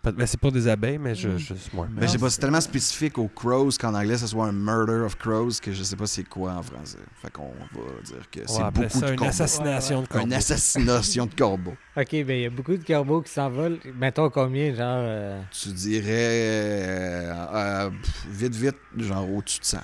[0.02, 1.28] Ben, c'est pas des abeilles, mais je.
[1.28, 1.38] Mm.
[1.38, 1.54] je
[2.00, 5.18] je sais pas, c'est tellement spécifique aux crows qu'en anglais, ce soit un murder of
[5.18, 6.96] crows que je sais pas c'est quoi en français.
[7.20, 9.24] Fait qu'on va dire que c'est beaucoup ça de une corbeaux.
[9.26, 10.26] assassination de corbeaux.
[10.26, 11.76] Une assassination de corbeaux.
[11.98, 13.78] Ok, ben il y a beaucoup de corbeaux qui s'envolent.
[13.98, 15.02] Mettons combien, genre.
[15.02, 17.90] euh, Tu dirais euh, euh,
[18.30, 19.78] vite, vite, genre au-dessus de 100.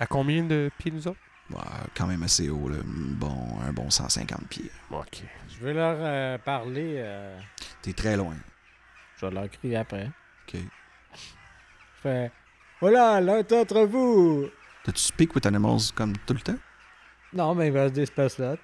[0.00, 1.18] À combien de pieds nous autres?
[1.50, 1.58] Ouais,
[1.94, 2.76] quand même assez haut, là.
[2.84, 4.70] Bon, un bon 150 pieds.
[4.90, 5.22] Ok.
[5.48, 6.94] Je veux leur euh, parler.
[6.98, 7.38] euh,
[7.82, 8.34] T'es très loin.
[9.18, 10.10] Je vais leur crier après.
[10.48, 10.60] OK.
[11.14, 11.20] Je
[12.02, 12.30] fais.
[12.80, 14.48] Voilà, l'un d'entre vous!
[14.84, 16.58] T'as-tu speak with animals comme tout le temps?
[17.32, 18.56] Non, mais il reste des spell slots.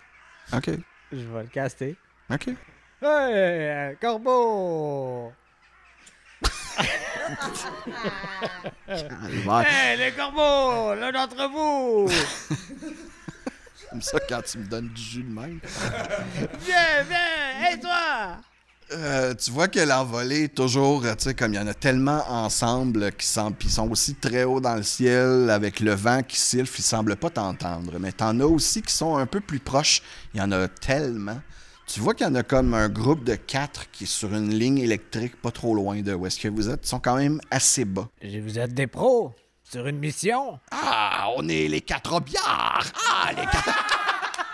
[0.53, 0.71] OK.
[1.13, 1.97] Je vais le caster.
[2.31, 2.49] OK.
[2.49, 2.57] Hey,
[3.03, 5.33] euh, corbeau!
[8.89, 10.95] Hey, les corbeaux!
[10.95, 12.09] L'un d'entre vous!
[13.91, 15.61] J'aime ça quand tu me donnes du jus de même.
[16.65, 17.69] Viens, viens!
[17.69, 18.37] Hey, toi!
[18.93, 22.25] Euh, tu vois que l'envolée, toujours, euh, tu sais, comme il y en a tellement
[22.29, 26.25] ensemble qui sont, puis ils sont aussi très haut dans le ciel, avec le vent
[26.25, 27.93] qui siffle, ils semblent pas t'entendre.
[28.01, 30.03] Mais t'en as aussi qui sont un peu plus proches.
[30.35, 31.41] Il y en a tellement.
[31.93, 34.51] Tu vois qu'il y en a comme un groupe de quatre qui est sur une
[34.55, 36.81] ligne électrique pas trop loin de où est-ce que vous êtes.
[36.85, 38.09] Ils sont quand même assez bas.
[38.23, 39.33] je- vous êtes des pros.
[39.65, 40.59] Sur une mission?
[40.71, 42.85] Ah, on est les quatre robillards.
[43.09, 43.87] Ah, les quatre...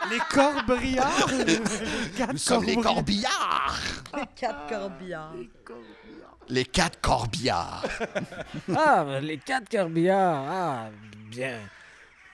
[0.08, 1.26] Les corbriards!
[2.16, 3.76] Quatre Nous sommes les corbillards.
[4.36, 5.34] Quatre corbillards.
[6.48, 7.82] Les quatre corbillards.
[8.76, 10.44] Ah, les quatre corbillards.
[10.48, 10.90] Ah,
[11.28, 11.58] bien.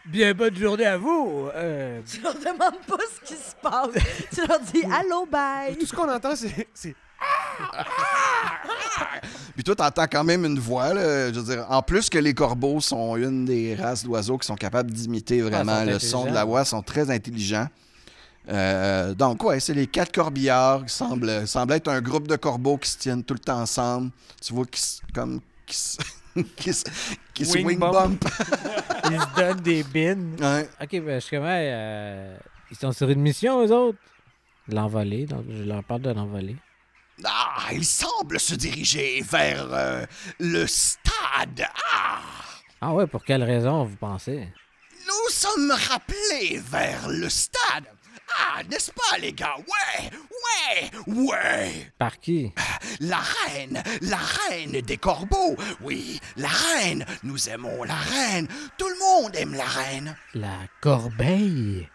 [0.06, 1.48] Bien bonne journée à vous.
[1.54, 3.90] Euh, Tu leur demandes pas ce qui se passe.
[4.34, 5.76] tu leur dis allô, bye.
[5.78, 6.66] Tout ce qu'on entend, c'est.
[9.54, 12.34] Puis toi, t'entends quand même une voix, là, je veux dire, en plus que les
[12.34, 16.30] corbeaux sont une des races d'oiseaux qui sont capables d'imiter vraiment Ah, le son de
[16.32, 17.68] la voix, sont très intelligents.
[18.48, 22.76] Euh, donc, ouais, c'est les quatre corbillards qui semblent, semblent être un groupe de corbeaux
[22.76, 24.10] qui se tiennent tout le temps ensemble.
[24.44, 24.82] Tu vois, qui
[25.14, 25.40] comme.
[25.66, 25.98] qui se,
[26.56, 26.84] qui se,
[27.34, 27.92] qui se Wing wing bump.
[27.92, 28.24] bump.
[29.10, 30.36] ils se donnent des bines.
[30.40, 30.68] Ouais.
[30.80, 32.36] Ok, ben, je suis comme, hey, euh,
[32.70, 33.98] ils sont sur une mission, eux autres.
[34.68, 36.56] L'envolée, donc je leur parle de l'envolée.
[37.24, 40.04] Ah, ils semblent se diriger vers euh,
[40.38, 41.66] le stade.
[41.92, 42.20] Ah!
[42.80, 44.48] Ah ouais, pour quelle raison, vous pensez?
[45.06, 47.84] Nous sommes rappelés vers le stade.
[48.38, 49.56] Ah, n'est-ce pas, les gars?
[49.56, 50.10] Ouais,
[51.06, 51.92] ouais, ouais.
[51.98, 52.52] Par qui?
[53.00, 55.56] La reine, la reine des corbeaux.
[55.80, 57.04] Oui, la reine.
[57.22, 58.48] Nous aimons la reine.
[58.78, 60.16] Tout le monde aime la reine.
[60.34, 61.88] La corbeille?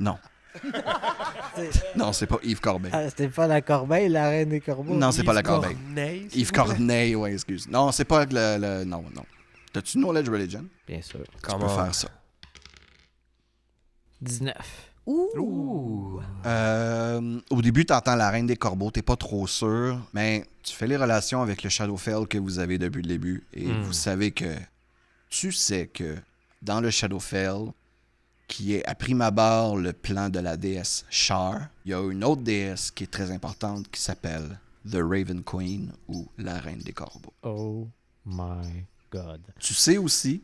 [0.00, 0.18] Non.
[1.96, 2.90] non, c'est pas Yves Corbeil.
[2.94, 4.94] Ah, c'était pas la corbeille, la reine des corbeaux?
[4.94, 5.74] non, c'est pas la Yves Corbeil.
[5.76, 6.52] Corneille, Yves.
[6.52, 7.68] Corneille, ouais, excuse.
[7.68, 9.24] Non, c'est pas le, le- Non, non.
[9.72, 10.66] T'as-tu Knowledge Religion?
[10.86, 11.20] Bien sûr.
[11.24, 12.08] Tu peux faire ça.
[14.22, 14.54] 19.
[15.36, 16.20] Ouh.
[16.46, 20.74] Euh, au début, tu entends la reine des corbeaux, t'es pas trop sûr, mais tu
[20.74, 23.82] fais les relations avec le Shadowfell que vous avez depuis le début et Hmm.
[23.82, 24.54] vous savez que
[25.28, 26.16] tu sais que
[26.62, 27.72] dans le Shadowfell,
[28.46, 32.22] qui est à prime abord le plan de la déesse Char, il y a une
[32.22, 36.92] autre déesse qui est très importante qui s'appelle The Raven Queen ou la reine des
[36.92, 37.32] corbeaux.
[37.42, 37.88] Oh
[38.26, 39.40] my god.
[39.58, 40.42] Tu sais aussi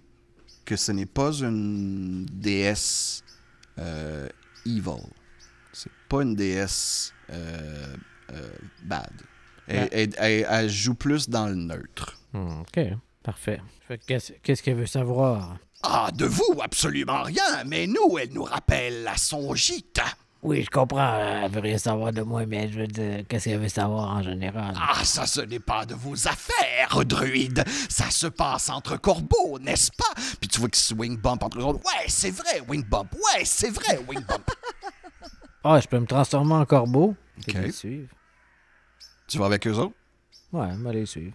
[0.65, 3.23] que ce n'est pas une déesse
[3.79, 4.29] euh,
[4.67, 5.03] evil.
[5.73, 7.95] C'est pas une déesse euh,
[8.33, 8.51] euh,
[8.85, 9.11] bad.
[9.67, 12.19] Elle, elle- elle- elle joue plus dans le neutre.
[12.33, 12.81] Hmm, ok,
[13.23, 13.61] parfait.
[13.87, 15.59] Fait que Qu'est-ce qu'est-ce qu'elle veut savoir?
[15.83, 20.01] Ah, de vous, absolument rien, mais nous, elle nous rappelle à son gîte.
[20.43, 21.19] Oui, je comprends.
[21.19, 24.23] Elle veut rien savoir de moi, mais je veux dire, qu'est-ce qu'elle veut savoir en
[24.23, 24.73] général?
[24.81, 27.65] Ah, ça, ce n'est pas de vos affaires, druide.
[27.89, 30.13] Ça se passe entre corbeaux, n'est-ce pas?
[30.41, 31.81] Puis tu vois qu'ils se wing bump entre eux autres.
[31.85, 33.13] Ouais, c'est vrai, wing bump.
[33.15, 34.49] Ouais, c'est vrai, wing bump.
[35.65, 37.17] Ah, je peux me transformer en corbeau?
[37.47, 37.67] Je vais Ok.
[37.67, 38.09] les suivre.
[39.27, 39.93] tu vas avec eux autres?
[40.53, 41.35] Ouais, je vais les suivre.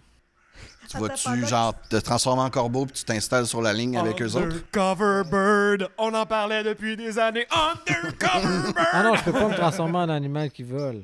[0.94, 4.34] Tu vas-tu, genre, te transformer en corbeau puis tu t'installes sur la ligne avec eux
[4.36, 4.46] autres?
[4.46, 7.46] Undercover Bird, on en parlait depuis des années.
[7.50, 8.86] Undercover Bird!
[8.92, 11.02] Ah non, je peux pas me transformer en animal qui vole.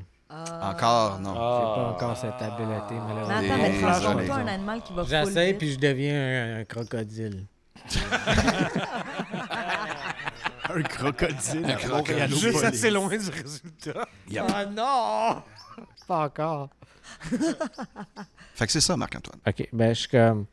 [0.62, 1.32] Encore, non.
[1.32, 3.36] J'ai pas encore cette habileté, Mais malheureusement.
[3.36, 6.64] attends, mais transforme pas un animal qui va full J'essaie, puis je deviens un, un
[6.64, 7.46] crocodile.
[10.72, 11.64] Un crocodile.
[11.68, 12.36] Un crocodile.
[12.36, 14.06] Juste assez loin du résultat.
[14.54, 15.42] Ah non!
[16.06, 16.68] Pas encore.
[18.60, 19.40] Fait que c'est ça, Marc-Antoine.
[19.46, 20.44] Ok, ben je suis comme.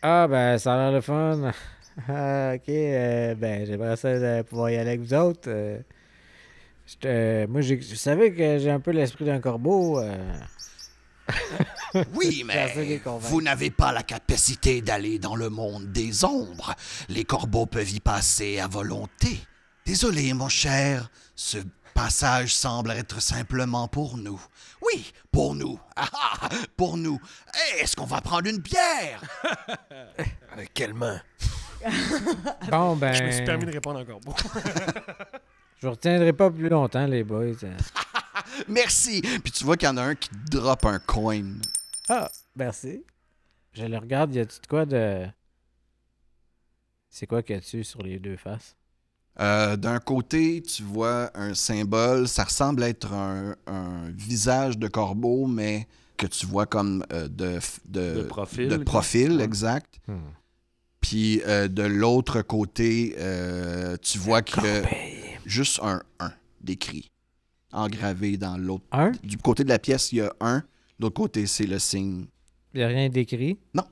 [0.00, 1.52] Ah, ben ça a l'air le fun.
[2.08, 5.48] Ah, ok, euh, ben j'aimerais ça euh, pouvoir y aller avec vous autres.
[5.48, 5.78] euh.
[7.04, 9.98] Euh, moi, j'ai- je savais que j'ai un peu l'esprit d'un corbeau.
[10.00, 10.14] euh.
[12.14, 12.72] Oui, mais
[13.20, 16.74] vous n'avez pas la capacité d'aller dans le monde des ombres.
[17.10, 19.38] Les corbeaux peuvent y passer à volonté.
[19.84, 21.58] Désolé, mon cher, ce
[21.96, 24.38] passage semble être simplement pour nous.
[24.82, 25.80] Oui, pour nous.
[25.96, 27.18] Ah, ah, pour nous.
[27.54, 29.22] Eh, Est-ce qu'on va prendre une bière?
[30.52, 31.20] Avec quelle main?
[32.70, 33.14] Bon, ben.
[33.14, 34.20] Je me suis permis de répondre encore.
[34.20, 34.34] Bon.
[35.80, 37.64] Je vous retiendrai pas plus longtemps, les boys.
[37.64, 37.76] euh.
[38.68, 39.22] Merci.
[39.42, 41.44] Puis tu vois qu'il y en a un qui drop un coin.
[42.10, 43.04] Ah, merci.
[43.72, 45.26] Je le regarde, y a-tu de quoi de.
[47.08, 48.76] C'est quoi qu'il y a-tu sur les deux faces?
[49.40, 54.88] Euh, D'un côté, tu vois un symbole, ça ressemble à être un, un visage de
[54.88, 60.00] corbeau, mais que tu vois comme euh, de, de, De profil, de profil, exact.
[60.08, 60.18] Hmm.
[61.00, 64.82] Puis euh, de l'autre côté, euh, tu vois qu'il y a
[65.44, 67.10] juste un 1 décrit,
[67.72, 68.84] engravé dans l'autre.
[68.92, 69.12] Un?
[69.22, 70.58] Du côté de la pièce, il y a un.
[70.58, 70.64] De
[71.04, 72.26] l'autre côté, c'est le signe.
[72.74, 73.58] Y a rien d'écrit?
[73.74, 73.84] Non.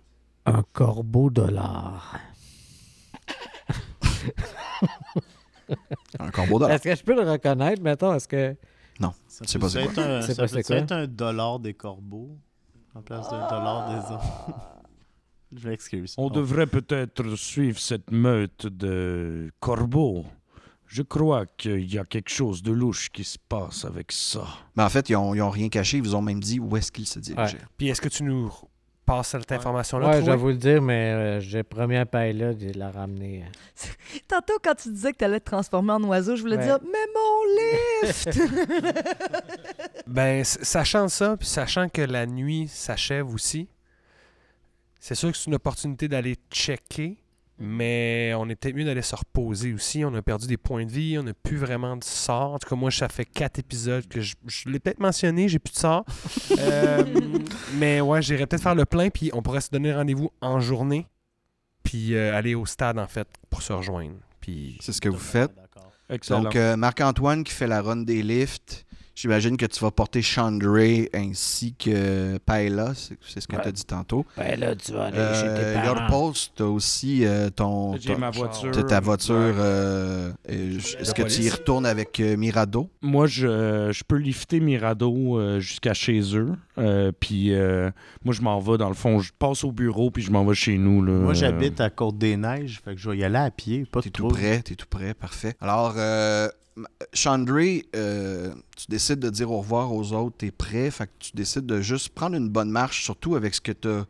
[0.47, 2.19] Un corbeau dollar.
[6.19, 6.73] Un corbeau dollar.
[6.75, 8.15] Est-ce que je peux le reconnaître, mettons?
[8.15, 8.57] Est-ce que.
[9.01, 9.13] Ça
[9.47, 10.77] C'est peut pas c'est être un, C'est ça pas c'est peut quoi?
[10.77, 12.39] être un dollar des corbeaux
[12.95, 14.55] en place d'un dollar des hommes.
[15.57, 16.15] Je m'excuse.
[16.17, 16.31] On Oh.
[16.31, 20.25] devrait peut-être suivre cette meute de corbeaux.
[20.87, 24.47] Je crois qu'il y a quelque chose de louche qui se passe avec ça.
[24.77, 25.97] Mais en fait, ils n'ont rien caché.
[25.99, 27.59] Ils vous ont même dit où est-ce qu'ils se dirigeaient.
[27.77, 28.53] Puis est-ce que tu nous
[29.07, 30.09] passe cette information-là.
[30.09, 33.45] Ouais, je vais vous le dire, mais euh, j'ai promis à Paella de la ramener.
[34.29, 36.65] Tantôt, quand tu disais que tu allais te transformer en oiseau, je voulais Ouais.
[36.65, 38.39] dire Mais mon lift
[40.07, 43.69] Ben, sachant ça, puis sachant que la nuit s'achève aussi,
[45.01, 47.17] c'est sûr que c'est une opportunité d'aller checker,
[47.59, 50.05] mais on est peut-être mieux d'aller se reposer aussi.
[50.05, 52.55] On a perdu des points de vie, on n'a plus vraiment de sort.
[52.55, 55.59] En tout cas, moi, ça fait quatre épisodes que je, je l'ai peut-être mentionné, j'ai
[55.59, 56.05] plus de sort.
[56.59, 57.03] Euh,
[57.75, 61.07] mais ouais, j'irais peut-être faire le plein, puis on pourrait se donner rendez-vous en journée,
[61.83, 64.15] puis euh, aller au stade, en fait, pour se rejoindre.
[64.41, 65.51] Puis C'est ce que vous faites.
[66.09, 66.43] Excellent.
[66.43, 68.87] Donc, euh, Marc-Antoine qui fait la run des lifts.
[69.17, 73.63] J'imagine que tu vas porter Chandray ainsi que Paella, c'est ce que Ouais.
[73.63, 74.27] tu as dit tantôt.
[74.35, 75.87] Paella, tu vas aller chez tes Euh, parents.
[76.01, 78.87] Your Post, tu as aussi euh, ton, J'ai ton- ma voiture.
[78.87, 79.35] ta voiture.
[79.37, 79.53] Ouais.
[79.57, 82.91] euh, Est-ce que tu y retournes avec euh, Mirado?
[83.03, 86.53] Moi, je, je peux lifter Mirado euh, jusqu'à chez eux.
[86.79, 87.91] Euh, puis euh,
[88.25, 89.21] moi, je m'en vais, dans le fond.
[89.21, 91.03] Je passe au bureau, puis je m'en vais chez nous.
[91.05, 94.03] Là, Moi, Euh, j'habite à Côte-des-Neiges, fait que je vais y aller à pied, pas
[94.03, 95.55] T'es tout prêt, t'es tout prêt, parfait.
[95.61, 96.49] Alors, euh,
[97.13, 101.31] Chandray, euh, tu décides de dire au revoir aux autres, t'es prêt, fait que tu
[101.35, 104.05] décides de juste prendre une bonne marche, surtout avec ce que t'as euh,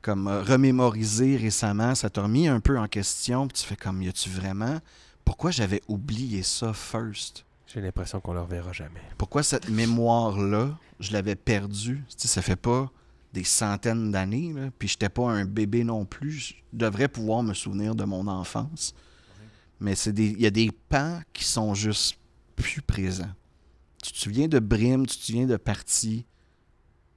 [0.00, 4.00] comme euh, remémorisé récemment, ça t'a remis un peu en question, puis tu fais comme,
[4.02, 4.78] y a-tu vraiment,
[5.24, 7.44] pourquoi j'avais oublié ça first?
[7.72, 9.00] j'ai l'impression qu'on le reverra jamais.
[9.16, 12.04] Pourquoi cette mémoire-là, je l'avais perdue?
[12.08, 12.90] Tu sais, ça fait pas
[13.32, 16.32] des centaines d'années, puis j'étais pas un bébé non plus.
[16.32, 18.94] Je devrais pouvoir me souvenir de mon enfance.
[19.82, 22.16] Mais c'est des, il y a des pans qui sont juste
[22.54, 23.32] plus présents.
[24.02, 26.24] Tu te souviens de Brim, tu te souviens de Parti,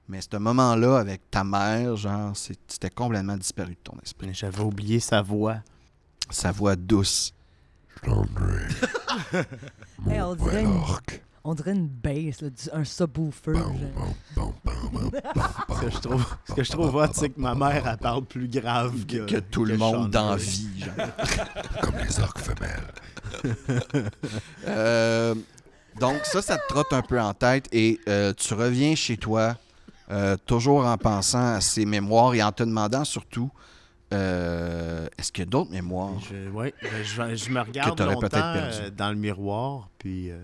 [0.08, 4.30] mais ce moment-là avec ta mère, genre, c'est- c'était complètement disparu de ton esprit.
[4.34, 5.58] J'avais oublié sa voix.
[6.30, 7.32] Sa voix douce.
[8.04, 8.66] Chandray.
[10.08, 11.02] Hey, on, dirait une, Orc.
[11.46, 13.52] On dirait une bass, là, un subwoofer.
[13.52, 14.14] Bon, genre.
[14.34, 17.40] bon, bon, bon, bon, Ce que je trouve, ce que je trouve hot, c'est que
[17.40, 20.44] ma mère, elle parle plus grave que, Que tout le monde dans Gray.
[20.44, 21.06] vie, genre.
[21.82, 22.82] comme les orques femelles.
[24.66, 25.34] Euh,
[26.00, 29.56] donc, ça, ça te trotte un peu en tête et euh, tu reviens chez toi,
[30.10, 33.50] euh, toujours en pensant à ces mémoires et en te demandant surtout
[34.12, 38.20] euh, est-ce qu'il y a d'autres mémoires Je, ouais, ben, je, je me regarde longtemps
[38.20, 40.38] peut-être dans le miroir, puis euh,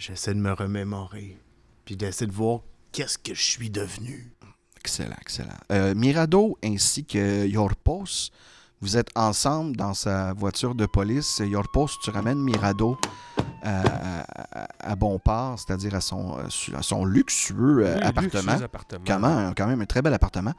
[0.00, 1.36] j'essaie de me remémorer,
[1.84, 2.60] puis d'essayer de voir
[2.92, 4.32] qu'est-ce que je suis devenu.
[4.78, 5.58] Excellent, excellent.
[5.72, 8.30] Euh, Mirado ainsi que Yorpos,
[8.80, 11.38] vous êtes ensemble dans sa voiture de police.
[11.44, 12.96] Yorpos, tu ramènes Mirado
[13.62, 13.82] à,
[14.22, 18.52] à- à bon port, c'est-à-dire à son, euh, à son luxueux euh, Oui, appartement.
[18.52, 19.04] luxueux appartement.
[19.06, 20.54] Comment, quand même un très bel appartement.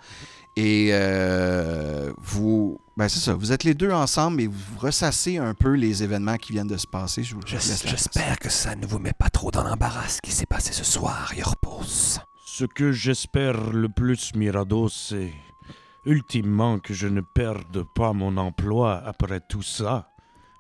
[0.58, 5.54] Et euh, vous, ben c'est ça, vous êtes les deux ensemble et vous ressassez un
[5.54, 7.24] peu les événements qui viennent de se passer.
[7.24, 7.42] Je vous.
[7.46, 10.84] J'espère que ça ne vous met pas trop dans l'embarras ce qui s'est passé ce
[10.84, 12.20] soir, Yorpos.
[12.46, 15.32] Ce que j'espère le plus, Mirado, c'est
[16.06, 20.10] ultimement que je ne perde pas mon emploi après tout ça.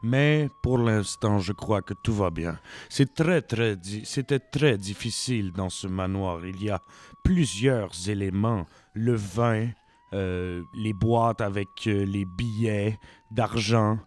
[0.03, 2.57] Mais pour l'instant, je crois que tout va bien.
[2.89, 6.43] C'est très, très, di- c'était très difficile dans ce manoir.
[6.45, 6.81] Il y a
[7.23, 9.67] plusieurs éléments le vin, euh,
[10.13, 12.99] les boîtes avec euh, les billets
[13.31, 13.97] d'argent.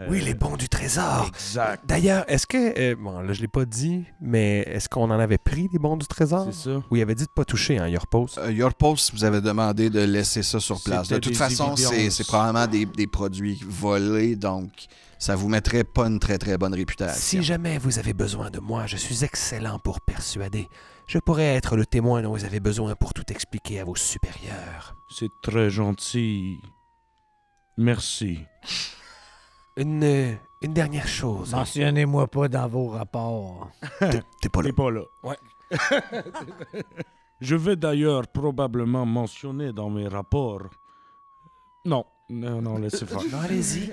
[0.00, 1.30] euh, Oui, les bons du trésor.
[1.34, 1.82] Exact.
[1.86, 2.78] D'ailleurs, est-ce que.
[2.78, 5.96] euh, bon, là, je l'ai pas dit, mais est-ce qu'on en avait pris des bons
[5.96, 6.48] du trésor?
[6.52, 6.82] C'est ça.
[6.90, 8.38] Oui, il avait dit de pas toucher, hein, Yorpos.
[8.38, 11.08] Euh, Yorpos vous avez demandé de laisser ça sur place.
[11.08, 14.70] De toute façon, c'est probablement des, des produits volés, donc
[15.18, 17.16] ça vous mettrait pas une très très bonne réputation.
[17.18, 20.68] Si jamais vous avez besoin de moi, je suis excellent pour persuader.
[21.06, 24.96] Je pourrais être le témoin dont vous avez besoin pour tout expliquer à vos supérieurs.
[25.08, 26.60] C'est très gentil.
[27.76, 28.40] Merci.
[29.76, 31.52] Une, une dernière chose.
[31.52, 33.70] Mentionnez-moi pas dans vos rapports.
[34.00, 34.68] T'es t'es pas là.
[34.68, 35.02] T'es pas là.
[35.22, 35.38] Ouais.
[37.40, 40.70] Je vais d'ailleurs probablement mentionner dans mes rapports.
[41.84, 43.20] Non, non, non, laissez faire.
[43.30, 43.92] Non, allez-y.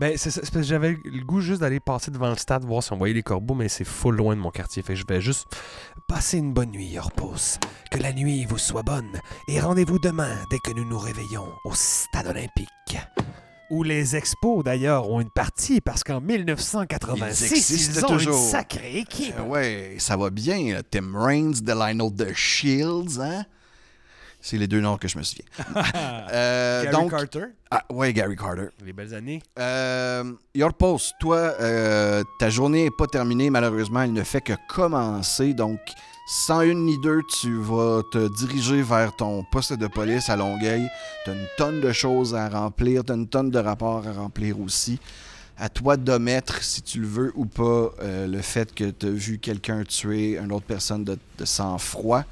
[0.00, 2.64] Ben, c'est ça, c'est parce que j'avais le goût juste d'aller passer devant le stade,
[2.64, 4.82] voir si on voyait les corbeaux, mais c'est full loin de mon quartier.
[4.82, 5.46] Fait que je vais juste.
[6.08, 7.58] Passez une bonne nuit, Yorpos.
[7.90, 9.20] Que la nuit vous soit bonne.
[9.46, 12.68] Et rendez-vous demain dès que nous nous réveillons au stade olympique.
[13.70, 18.36] Où les expos, d'ailleurs, ont une partie parce qu'en 1986, Ils existent ils ont toujours.
[18.36, 19.34] une sacrée équipe.
[19.38, 20.72] Euh, ouais, ça va bien.
[20.74, 20.82] là.
[20.82, 23.44] Tim Raines, Delino The Shields, hein?
[24.42, 25.44] C'est les deux noms que je me souviens.
[26.32, 28.68] Euh, Gary donc, Carter, ah, ouais, Gary Carter.
[28.84, 29.42] les belles années.
[29.58, 34.52] Euh, Your Post, toi, euh, ta journée n'est pas terminée, malheureusement, elle ne fait que
[34.68, 35.54] commencer.
[35.54, 35.80] Donc,
[36.28, 40.88] sans une ni deux, tu vas te diriger vers ton poste de police à Longueuil.
[41.24, 44.12] Tu as une tonne de choses à remplir, tu as une tonne de rapports à
[44.12, 45.00] remplir aussi.
[45.58, 49.38] À toi d'omettre, si tu le veux ou pas, le fait que tu as vu
[49.38, 52.24] quelqu'un tuer une autre personne de, de sang-froid.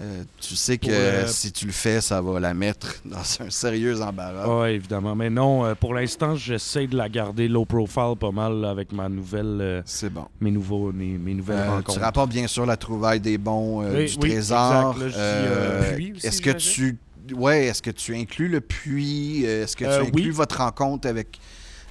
[0.00, 0.86] Euh, tu sais que
[1.22, 4.62] le- si tu le fais, ça va la mettre dans un sérieux embarras.
[4.62, 5.16] Oui, évidemment.
[5.16, 9.08] Mais non, euh, pour l'instant, j'essaie de la garder low profile pas mal avec ma
[9.08, 10.26] nouvelle, euh, C'est bon.
[10.40, 12.00] mes, nouveaux, mes, mes nouvelles Euh, tu rencontres.
[12.00, 14.96] rapportes bien sûr la trouvaille des bons euh, Oui, du oui, trésor.
[15.00, 16.96] Euh, euh, est-ce que tu
[17.34, 19.42] ouais, est-ce que tu inclus le puits?
[19.46, 20.30] Euh, Est-ce que tu Euh, inclus oui.
[20.30, 21.38] votre rencontre avec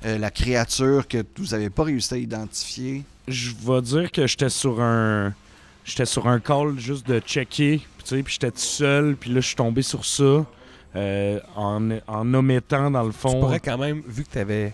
[0.05, 3.03] euh, la créature que vous n'avez pas réussi à identifier?
[3.27, 5.33] Je vais dire que j'étais sur un...
[5.83, 7.79] J'étais sur un call juste de checker,
[8.15, 10.45] puis tu j'étais tout seul, puis là, je suis tombé sur ça,
[10.95, 13.39] euh, en, en omettant, dans le Tu fond...
[13.39, 14.73] pourrais quand même, vu que tu avais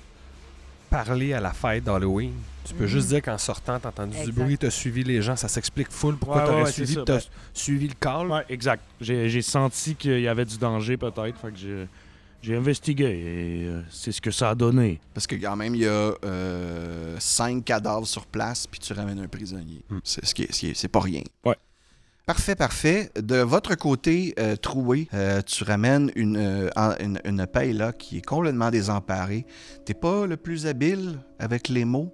[0.89, 2.33] parlé à la fête d'Halloween,
[2.65, 5.47] tu peux juste dire qu'en sortant, t'as entendu du bruit, t'as suivi les gens, ça
[5.47, 7.21] s'explique full pourquoi Ouais, t'aurais ouais, suivi, t'as ben-
[7.53, 8.27] suivi le call.
[8.31, 8.83] Ouais, exact.
[9.01, 11.87] J'ai j'ai senti qu'il y avait du danger, peut-être, fait que j'ai-
[12.41, 14.99] j'ai investigué, et euh, c'est ce que ça a donné.
[15.13, 19.19] Parce que quand même, il y a euh, cinq cadavres sur place, puis tu ramènes
[19.19, 19.81] un prisonnier.
[19.89, 19.99] Hmm.
[20.03, 21.21] C'est ce qui est- est- pas rien.
[21.45, 21.55] Ouais.
[22.25, 23.11] Parfait, parfait.
[23.21, 26.69] De votre côté, euh, Troué, euh, tu ramènes une, euh,
[27.01, 29.45] une, une paille là qui est complètement désemparée.
[29.85, 32.13] T'es pas le plus habile avec les mots,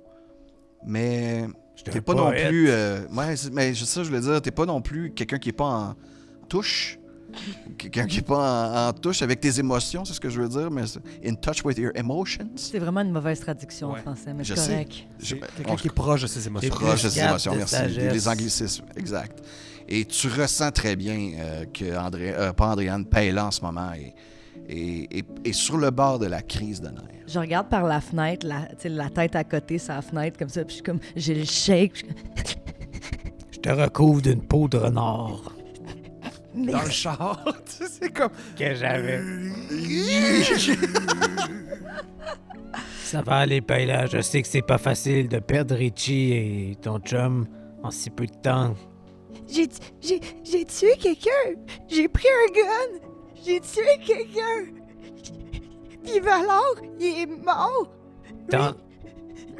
[0.83, 1.45] mais
[1.91, 2.69] t'es pas non plus.
[2.69, 5.49] euh, ouais, c'est- mais c'est ça, je voulais dire, t'es pas non plus quelqu'un qui
[5.49, 5.95] est pas en
[6.47, 6.97] touche.
[7.77, 10.49] Quelqu'un qui est pas en, en touche avec tes émotions, c'est ce que je veux
[10.49, 10.81] dire, mais
[11.23, 12.49] in touch with your emotions.
[12.55, 13.99] C'est vraiment une mauvaise traduction Ouais.
[13.99, 14.93] en français, mais Je c'est correct.
[15.55, 16.69] Quelqu'un qui est proche de ses émotions.
[16.71, 17.75] proche de ses émotions, merci.
[17.95, 19.43] Les anglicismes, exact.
[19.91, 23.91] Et tu ressens très bien euh, que André, euh, pas Andréane Paella en ce moment
[23.93, 24.13] est,
[24.69, 27.03] est- est- est sur le bord de la crise de nerfs.
[27.27, 30.69] Je regarde par la fenêtre, la, la tête à côté, sa fenêtre, comme ça, puis
[30.69, 32.05] je suis comme, j'ai le shake.
[32.35, 32.55] puis
[33.51, 35.41] je te recouvre d'une peau de renard
[36.53, 38.29] comme, Dans le char, tu sais, c'est comme...
[38.57, 39.21] que j'avais.
[43.03, 44.05] Ça va aller, là.
[44.05, 47.47] Je sais que c'est pas facile de perdre Richie et ton chum
[47.81, 48.75] en si peu de temps.
[49.51, 49.67] J'ai,
[50.01, 51.55] j'ai, j'ai tué quelqu'un.
[51.87, 52.99] J'ai pris un gun.
[53.43, 54.71] J'ai tué quelqu'un.
[56.03, 57.91] Puis Valor, il est mort.
[58.49, 58.73] Tant-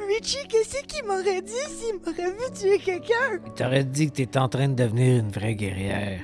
[0.07, 3.39] Richie, qu'est-ce qu'il m'aurait dit s'il m'aurait vu tuer quelqu'un?
[3.45, 6.21] Il t'aurait dit que t'es en train de devenir une vraie guerrière.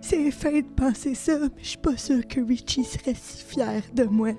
[0.00, 3.82] C'est fin de penser ça, mais je suis pas sûre que Richie serait si fier
[3.92, 4.30] de moi.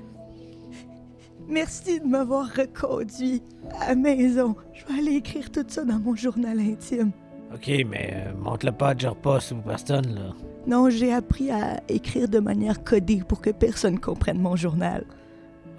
[1.47, 3.43] Merci de m'avoir reconduit
[3.79, 4.55] à la maison.
[4.73, 7.11] Je vais aller écrire tout ça dans mon journal intime.
[7.53, 10.33] Ok, mais euh, montre-le pas à Jerpa sous personne, là.
[10.67, 15.03] Non, j'ai appris à écrire de manière codée pour que personne comprenne mon journal.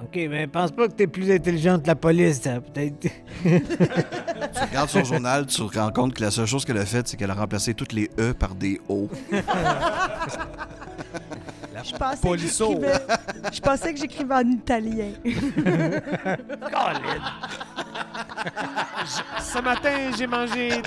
[0.03, 3.07] Ok, mais pense pas que t'es plus intelligent que la police, ça, peut-être.
[4.53, 7.07] Tu regardes son journal, tu te rends compte que la seule chose qu'elle a faite,
[7.07, 9.09] c'est qu'elle a remplacé toutes les E par des O.
[11.83, 12.93] Je pensais que j'écrivais...
[13.53, 15.13] Je pensais que j'écrivais en italien.
[19.41, 20.83] Ce matin, j'ai mangé...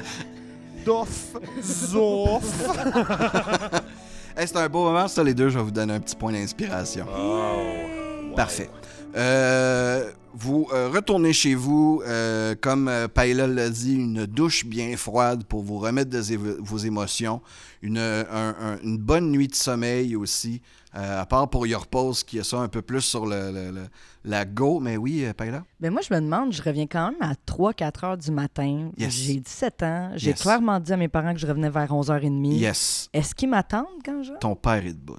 [0.86, 2.44] Doff, zoff.
[4.36, 5.50] Hey, c'est un beau moment, ça, les deux.
[5.50, 7.06] Je vais vous donner un petit point d'inspiration.
[8.36, 8.68] Parfait.
[9.16, 15.44] Euh, vous euh, retournez chez vous, euh, comme Paella l'a dit, une douche bien froide
[15.44, 16.20] pour vous remettre de
[16.60, 17.42] vos émotions.
[17.84, 20.62] Une, un- un- une bonne nuit de sommeil aussi.
[20.96, 23.88] À part pour Your Pose, qui a ça un peu plus sur le, le- le-
[24.26, 24.80] la go.
[24.80, 25.64] Mais oui, Paella?
[25.80, 28.92] Ben moi, je me demande, je reviens quand même à 3-4 heures du matin.
[28.98, 29.12] Yes.
[29.12, 30.12] J'ai 17 ans.
[30.16, 30.42] J'ai Yes.
[30.42, 32.54] clairement dit à mes parents que je revenais vers 11h30.
[32.60, 33.10] Yes.
[33.12, 34.34] Est-ce qu'ils m'attendent quand je...
[34.40, 35.18] Ton père est debout.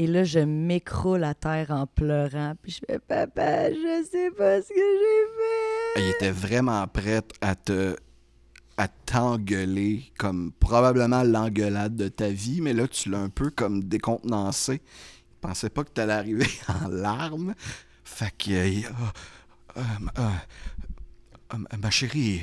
[0.00, 2.54] Et là, je m'écroule à terre en pleurant.
[2.62, 6.00] Puis je fais, papa, je sais pas ce que j'ai fait.
[6.02, 7.96] Il était vraiment prêt à te
[8.78, 13.84] à t'engueuler comme probablement l'engueulade de ta vie, mais là tu l'as un peu comme
[13.84, 14.80] décontenancé.
[14.80, 16.48] Il pensait pas que tu allais arriver
[16.82, 17.54] en larmes.
[18.02, 18.88] Fait que euh,
[19.76, 19.82] euh,
[20.18, 20.30] euh,
[21.52, 22.40] euh, ma chérie.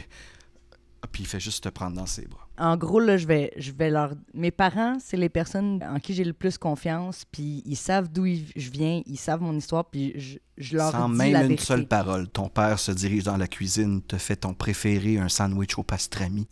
[1.12, 2.47] Puis il fait juste te prendre dans ses bras.
[2.60, 4.14] En gros, là, je vais, je vais leur.
[4.34, 8.26] Mes parents, c'est les personnes en qui j'ai le plus confiance, puis ils savent d'où
[8.26, 11.48] je viens, ils savent mon histoire, puis je, je leur Sans dis même la une
[11.50, 11.66] vérité.
[11.66, 15.78] seule parole, ton père se dirige dans la cuisine, te fait ton préféré, un sandwich
[15.78, 16.48] au pastrami,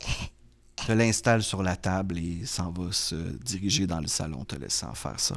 [0.86, 4.94] te l'installe sur la table et s'en va se diriger dans le salon, te laissant
[4.94, 5.36] faire ça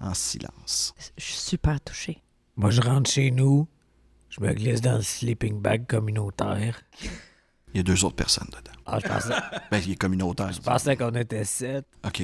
[0.00, 0.94] en silence.
[1.16, 2.22] Je suis super touchée.
[2.56, 3.66] Moi, je rentre chez nous,
[4.28, 6.82] je me glisse dans le sleeping bag communautaire.
[7.76, 8.74] Il y a deux autres personnes dedans.
[8.86, 9.34] Ah, je pensais,
[9.70, 10.50] Ben, il est communautaire.
[10.50, 11.84] je pensais qu'on était sept.
[12.06, 12.22] OK.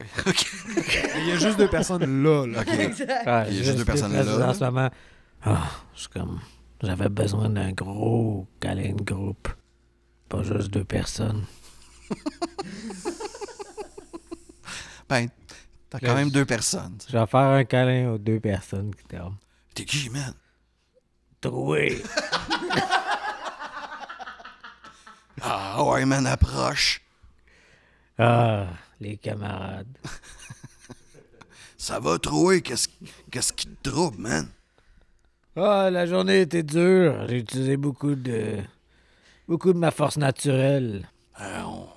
[0.26, 0.46] OK.
[1.18, 2.64] Il y a juste deux personnes là, là.
[3.26, 4.48] Ah, Il y a juste deux personnes personnes là.
[4.48, 4.88] En ce moment,
[5.44, 6.40] ah, je suis comme...
[6.82, 9.46] J'avais besoin d'un gros câlin de groupe.
[10.30, 11.44] Pas juste deux personnes.
[15.06, 15.28] Ben,
[15.90, 16.96] t'as quand Là, même deux personnes.
[17.10, 19.36] Je vais faire un câlin aux deux personnes qui dorment.
[19.74, 20.32] T'es qui, man?
[21.42, 22.02] Troué.
[25.46, 27.02] Ah, ouais, man, approche.
[28.18, 28.66] Ah,
[29.00, 29.98] les camarades.
[31.76, 32.62] Ça va, Troué?
[32.62, 32.88] Qu'est-ce
[33.52, 34.48] qui te trouble, man?
[35.54, 37.26] Ah, la journée était dure.
[37.28, 38.58] J'ai utilisé beaucoup de.
[39.46, 41.06] beaucoup de ma force naturelle.
[41.40, 41.88] Euh, on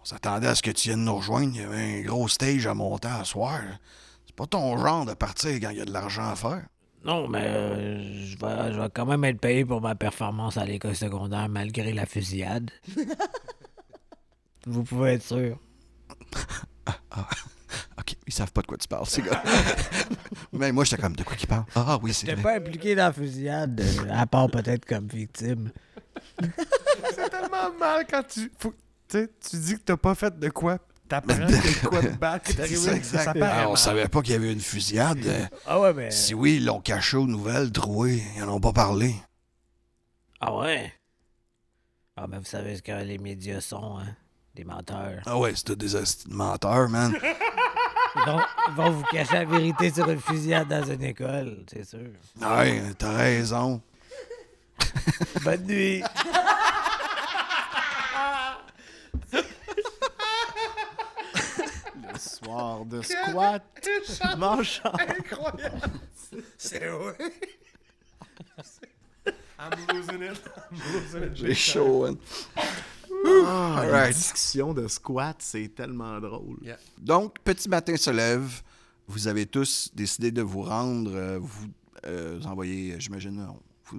[0.00, 1.52] on s'attendait à ce que tu viennes nous rejoindre.
[1.54, 3.60] Il y avait un gros stage à monter à soir.
[4.26, 6.64] C'est pas ton genre de partir quand il y a de l'argent à faire.
[7.04, 10.64] Non, mais euh, je vais, je vais quand même être payé pour ma performance à
[10.66, 12.70] l'école secondaire malgré la fusillade.
[14.66, 15.58] Vous pouvez être sûr.
[17.98, 19.42] OK, ils savent pas de quoi tu parles, ces gars.
[20.52, 21.64] Mais moi, j'étais comme, de quoi qu'ils parlent?
[21.74, 25.70] Ah oui, c'est J'étais pas impliqué dans la fusillade, euh, à part peut-être comme victime.
[27.14, 28.50] C'est tellement mal quand tu.
[28.58, 28.74] faut-
[29.08, 30.78] tu sais, tu dis que t'as pas fait de quoi.
[31.10, 33.02] T'apprends de quoi de bad qui est C'est arrivé.
[33.02, 33.24] ça.
[33.24, 35.50] Ça Ah, on savait pas qu'il y avait une fusillade.
[35.66, 36.10] Ah ouais, mais.
[36.12, 38.22] Si oui, ils l'ont caché aux nouvelles, troué.
[38.36, 39.16] Ils en ont pas parlé.
[40.40, 40.92] Ah ouais?
[42.16, 44.14] Ah, mais vous savez ce que les médias sont, hein?
[44.54, 45.20] Des menteurs.
[45.26, 45.88] Ah ouais, c'était des
[46.28, 47.12] menteurs, man.
[48.16, 51.84] Ils vont, ils vont vous cacher la vérité sur une fusillade dans une école, c'est
[51.88, 52.00] sûr.
[52.40, 53.80] Ouais, t'as raison.
[55.44, 56.02] Bonne nuit!
[62.20, 63.62] Soir de squat.
[64.38, 64.96] Manchard.
[65.00, 66.00] Incroyable.
[66.58, 67.16] C'est vrai.
[69.58, 70.40] I'm losing it.
[70.70, 71.36] I'm losing it.
[71.36, 72.16] J'ai chaud, man.
[73.46, 74.14] Ah, All right.
[74.14, 76.58] discussions de squat, c'est tellement drôle.
[76.98, 78.62] Donc, petit matin se lève.
[79.06, 81.10] Vous avez tous décidé de vous rendre.
[81.14, 81.66] euh, vous,
[82.06, 83.46] euh, vous envoyez, j'imagine,
[83.86, 83.98] vous,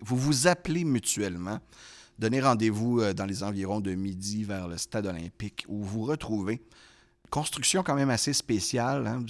[0.00, 1.60] vous vous appelez mutuellement.
[2.18, 6.04] Donnez rendez-vous euh, dans les environs de midi vers le stade olympique où vous vous
[6.04, 6.60] retrouvez.
[7.30, 9.06] Construction quand même assez spéciale.
[9.06, 9.24] hein,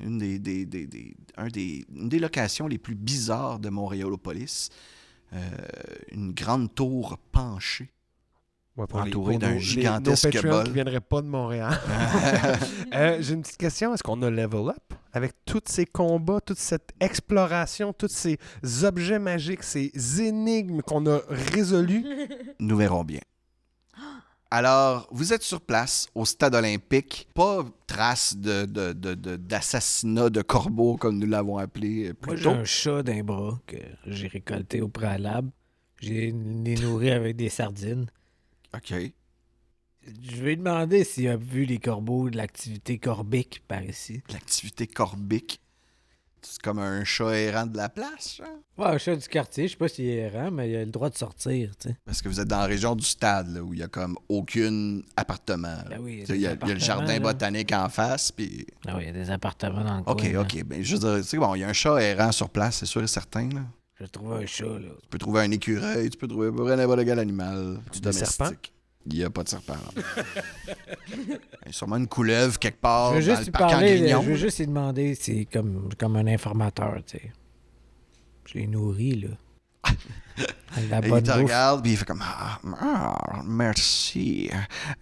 [0.00, 4.70] Une des, des- des- des- un des, une des locations les plus bizarres de Montréalopolis.
[5.32, 5.38] Euh,
[6.10, 7.90] une grande tour penchée.
[8.76, 10.64] Ouais, pour les- Entouré pour d'un les- gigantesque nos Patreons bol.
[10.64, 11.78] qui viendraient pas de Montréal.
[12.94, 13.94] Euh, J'ai une petite question.
[13.94, 18.38] Est-ce qu'on a level up avec tous ces combats, toute cette exploration, tous ces
[18.84, 22.04] objets magiques, ces énigmes qu'on a résolues?
[22.58, 23.20] Nous verrons bien.
[24.50, 27.28] Alors, vous êtes sur place au stade olympique.
[27.34, 32.34] Pas trace de, de- de- de- d'assassinat de corbeaux, comme nous l'avons appelé euh, Moi,
[32.34, 32.50] plus j'ai tôt.
[32.50, 33.76] un chat d'un bras que
[34.06, 35.50] j'ai récolté au préalable.
[36.00, 38.06] J'ai les nourri avec des sardines.
[38.74, 38.92] OK.
[40.02, 44.22] Je vais lui demander s'il a vu les corbeaux de l'activité corbique par ici.
[44.32, 45.60] L'activité corbique.
[46.42, 48.46] C'est comme un chat errant de la place, genre?
[48.78, 50.90] Ouais, un chat du quartier, je sais pas s'il est errant, mais il a le
[50.90, 51.96] droit de sortir, tu sais.
[52.04, 54.16] Parce que vous êtes dans la région du stade, là, où il y a comme
[54.28, 55.76] aucun appartement.
[55.88, 57.20] Ben oui, il y a Tu y, le jardin là.
[57.20, 58.66] botanique en face, puis...
[58.86, 60.32] Ah oui, il y a des appartements dans le OK, coin.
[60.32, 60.40] là.
[60.40, 60.64] OK.
[60.64, 62.76] Ben, je veux dire, tu sais, bon, il y a un chat errant sur place,
[62.78, 63.60] c'est sûr et certain, là.
[64.00, 64.88] Je trouve un chat, là.
[65.02, 67.78] Tu peux trouver un écureuil, tu peux trouver n'importe quel animal.
[67.92, 68.72] Des domestique.
[69.06, 69.76] Il n'y a pas de serpent.
[71.16, 71.30] Il
[71.66, 73.68] y a sûrement une couleuvre quelque part Je veux dans juste le lui parc en
[73.68, 77.32] parler, je veux juste lui demander, c'est comme, comme un informateur, tu sais.
[78.46, 79.28] Je l'ai nourri, là.
[80.90, 81.30] La il te bouffe.
[81.30, 84.50] regarde, puis il fait comme ah, ah, merci.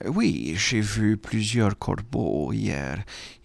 [0.05, 3.05] Oui, j'ai vu plusieurs corbeaux hier.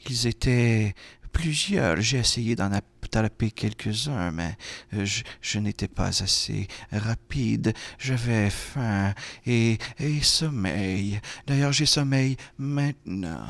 [0.10, 0.94] Ils étaient
[1.32, 2.00] plusieurs.
[2.00, 2.72] J'ai essayé d'en
[3.16, 4.56] attraper quelques-uns, mais
[4.94, 7.74] euh, je, je n'étais pas assez rapide.
[8.00, 9.14] J'avais faim
[9.46, 11.20] et, et sommeil.
[11.46, 13.46] D'ailleurs, j'ai sommeil maintenant.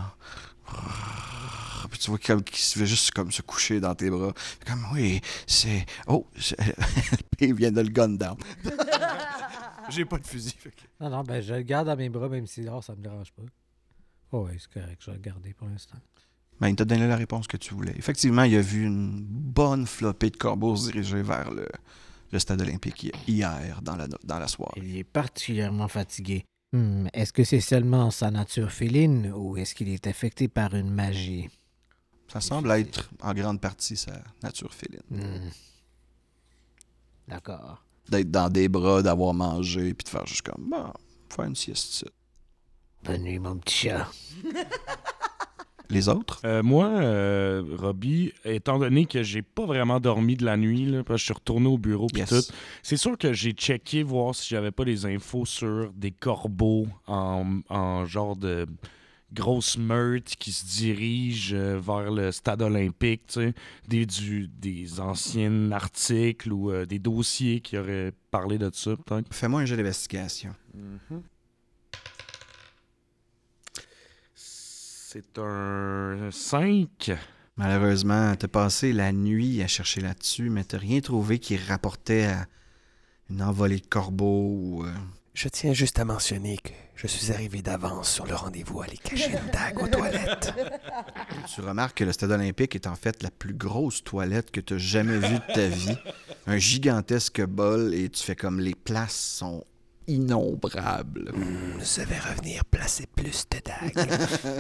[1.90, 4.34] Puis tu vois comme qu'il se fait juste comme se coucher dans tes bras.
[4.66, 5.86] Comme oui, c'est.
[6.08, 6.28] Oh,
[7.40, 8.38] il vient de le gun down.
[9.90, 10.56] J'ai pas de fusil.
[10.58, 12.96] fait que- Non, non, ben je le garde dans mes bras, même si dehors, ça
[12.96, 13.42] me dérange pas.
[14.32, 15.98] Oh, ouais, c'est correct, je vais le garder pour l'instant.
[16.60, 17.94] Ben, il t'a donné la réponse que tu voulais.
[17.98, 21.68] Effectivement, il a vu une bonne flopée de corbeaux se diriger vers le,
[22.32, 24.74] le stade olympique hi- hier, dans la, dans la soirée.
[24.82, 26.46] Il est particulièrement fatigué.
[26.72, 30.90] Hmm, est-ce que c'est seulement sa nature féline ou est-ce qu'il est affecté par une
[30.90, 31.50] magie?
[32.32, 35.02] Ça semble être en grande partie sa nature féline.
[35.10, 35.50] Hmm.
[37.28, 37.84] D'accord.
[38.10, 40.92] D'être dans des bras, d'avoir mangé, puis de faire juste comme, bon,
[41.30, 42.06] faire une sieste.
[43.04, 44.10] Bonne nuit, mon petit chat.
[45.94, 46.42] Les autres?
[46.44, 51.04] Euh, moi, euh, Robbie, étant donné que j'ai pas vraiment dormi de la nuit, là,
[51.04, 52.30] parce que je suis retourné au bureau puis Yes.
[52.30, 56.88] tout, c'est sûr que j'ai checké voir si j'avais pas des infos sur des corbeaux
[57.08, 58.66] en, en genre de
[59.32, 63.54] grosse meute qui se dirigent euh, vers le stade olympique, tu sais,
[63.88, 69.34] des, du- des anciens articles ou euh, des dossiers qui auraient parlé de ça, peut-être.
[69.34, 70.54] Fais-moi un jeu d'investigation.
[75.14, 77.12] C'est un 5.
[77.58, 82.48] Malheureusement, t'as passé la nuit à chercher là-dessus, mais t'as rien trouvé qui rapportait à
[83.30, 84.92] une envolée de corbeaux ou euh,
[85.36, 88.98] Je tiens juste à mentionner que je suis arrivé d'avance sur le rendez-vous à aller
[88.98, 90.52] cacher une dague aux toilettes.
[91.54, 94.74] Tu remarques que le stade olympique est en fait la plus grosse toilette que tu
[94.74, 95.98] as jamais vue de ta vie.
[96.48, 99.64] Un gigantesque bol et tu fais comme les places sont
[100.08, 101.32] innombrables.
[101.34, 104.10] Hmm, je vais revenir placer plus de dagues.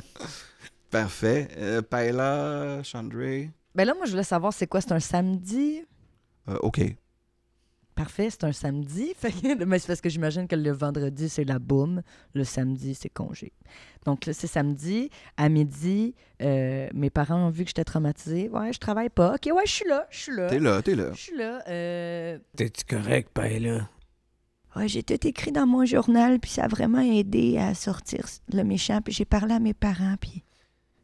[0.89, 1.47] Parfait.
[1.57, 3.49] Euh, Paella, Chandray.
[3.75, 5.83] Ben là, moi, je voulais savoir c'est quoi, c'est un samedi?
[6.47, 6.81] Euh, OK.
[7.95, 9.13] Parfait, c'est un samedi.
[9.17, 12.01] Fait que- mais c'est parce que j'imagine que le vendredi, c'est la boum.
[12.33, 13.53] Le samedi, c'est congé.
[14.05, 15.09] Donc là, c'est samedi.
[15.37, 18.49] À midi, euh, mes parents ont vu que j'étais traumatisée.
[18.49, 19.35] Ouais, je travaille pas.
[19.35, 20.07] OK, ouais, je suis là.
[20.11, 20.47] Je suis là.
[20.47, 21.11] T'es là, t'es là.
[21.13, 21.63] Je suis là.
[21.67, 23.89] Euh, T'es-tu correct, Paella?
[24.75, 28.63] Ouais, j'ai tout écrit dans mon journal, puis ça a vraiment aidé à sortir le
[28.63, 29.01] méchant.
[29.01, 30.43] Puis j'ai parlé à mes parents, puis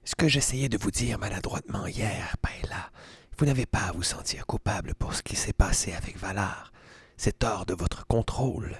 [0.03, 2.89] Ce que j'essayais de vous dire maladroitement hier, Paella,
[3.37, 6.71] vous n'avez pas à vous sentir coupable pour ce qui s'est passé avec Valar.
[7.15, 8.75] C'est hors de votre contrôle.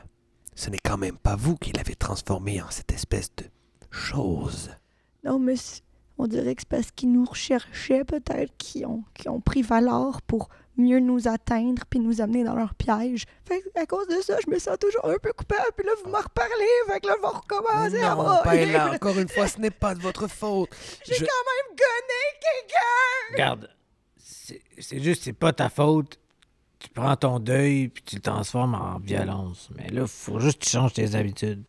[0.55, 3.45] Ce n'est quand même pas vous qui l'avez transformé en cette espèce de
[3.91, 4.71] chose.
[5.23, 5.55] Non, mais
[6.17, 10.21] on dirait que c'est parce qu'ils nous recherchaient, peut-être, qui ont, qui ont pris valeur
[10.23, 10.49] pour
[10.79, 13.25] mieux nous atteindre puis nous amener dans leur piège.
[13.45, 15.61] Fait à cause de ça, je me sens toujours un peu coupable.
[15.77, 16.65] Puis là, vous m'en reparlez.
[16.87, 18.65] Fait que là, recommencer à non, brailler.
[18.65, 20.69] Paella, encore une fois, ce n'est pas de votre faute.
[21.05, 23.33] J'ai Je- quand même gonné quelqu'un!
[23.33, 23.69] Regarde,
[24.17, 26.19] c'est c'est juste, c'est pas ta faute.
[26.79, 29.69] Tu prends ton deuil puis tu le transformes en violence.
[29.75, 31.65] Mais là, faut juste que tu changes tes habitudes.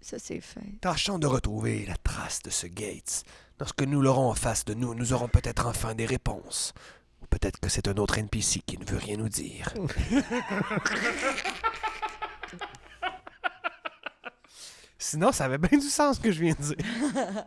[0.00, 0.60] Ça, c'est fait.
[0.80, 3.24] Tâchons de retrouver la trace de ce Gates.
[3.58, 6.72] Lorsque nous l'aurons en face de nous, nous aurons peut-être enfin des réponses.
[7.24, 9.72] Ou peut-être que c'est un autre NPC qui ne veut rien nous dire.
[14.98, 16.76] Sinon, ça avait bien du sens ce que je viens de dire.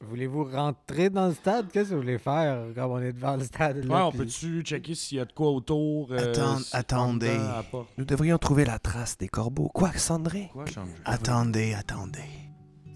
[0.00, 1.70] Voulez-vous rentrer dans le stade?
[1.72, 3.84] Qu'est-ce que vous voulez faire quand on est devant le stade?
[3.84, 6.12] Ouais, on puis- peut-tu checker s'il y a de quoi autour?
[6.12, 7.36] euh, si- attendez.
[7.98, 9.68] Nous devrions trouver la trace des corbeaux.
[9.68, 10.50] Quoi, Sandré?
[10.52, 10.64] Quoi?
[11.04, 12.20] Attendez, attendez.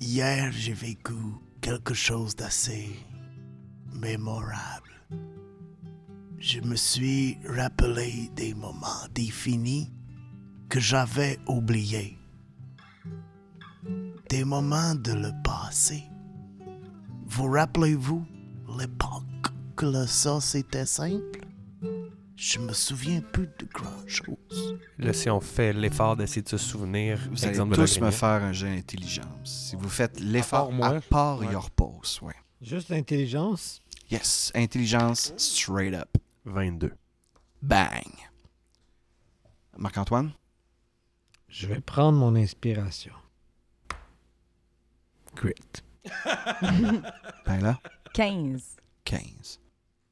[0.00, 1.12] Hier, j'ai vécu
[1.60, 2.88] quelque chose d'assez
[3.92, 4.91] mémorable.
[6.44, 9.92] Je me suis rappelé des moments définis
[10.68, 12.18] que j'avais oubliés.
[14.28, 16.02] Des moments de le passé.
[17.26, 18.26] Vous rappelez-vous
[18.76, 21.46] l'époque que le ça c'était simple?
[22.34, 24.76] Je me souviens plus de grand chose.
[24.98, 28.42] Là, si on fait l'effort d'essayer de se souvenir, Vous allez de tous me faire
[28.42, 29.68] un jeu d'intelligence.
[29.70, 31.52] Si vous faites l'effort à part Ouais.
[31.52, 32.34] your pose, ouais.
[32.60, 33.80] Juste l'intelligence?
[34.10, 36.18] Yes, intelligence straight up.
[36.44, 36.92] 22.
[37.62, 38.12] Bang.
[39.76, 40.32] Marc-Antoine?
[41.48, 43.12] Je vais prendre mon inspiration.
[45.34, 45.54] Crit.
[47.46, 47.78] Ben là,
[48.14, 48.76] 15.
[49.04, 49.60] 15.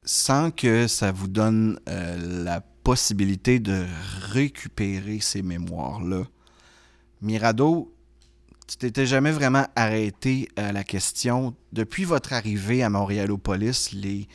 [0.03, 3.85] Sans que ça vous donne euh, la possibilité de
[4.31, 6.23] récupérer ces mémoires-là,
[7.21, 7.93] Mirado,
[8.71, 11.53] tu t'étais jamais vraiment arrêté à la question.
[11.73, 14.29] Depuis votre arrivée à Montréalopolis, les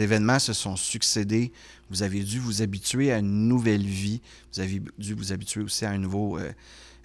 [0.00, 1.52] événements se sont succédés.
[1.90, 4.22] Vous avez dû vous habituer à une nouvelle vie.
[4.54, 6.50] Vous avez dû vous habituer aussi à un nouveau, euh,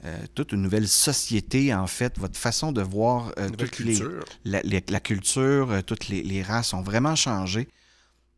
[0.06, 2.18] euh, toute une nouvelle société, en fait.
[2.20, 4.24] Votre façon de voir euh, les, culture.
[4.46, 7.68] la, les- la culture, euh, toutes les, les races ont vraiment changé.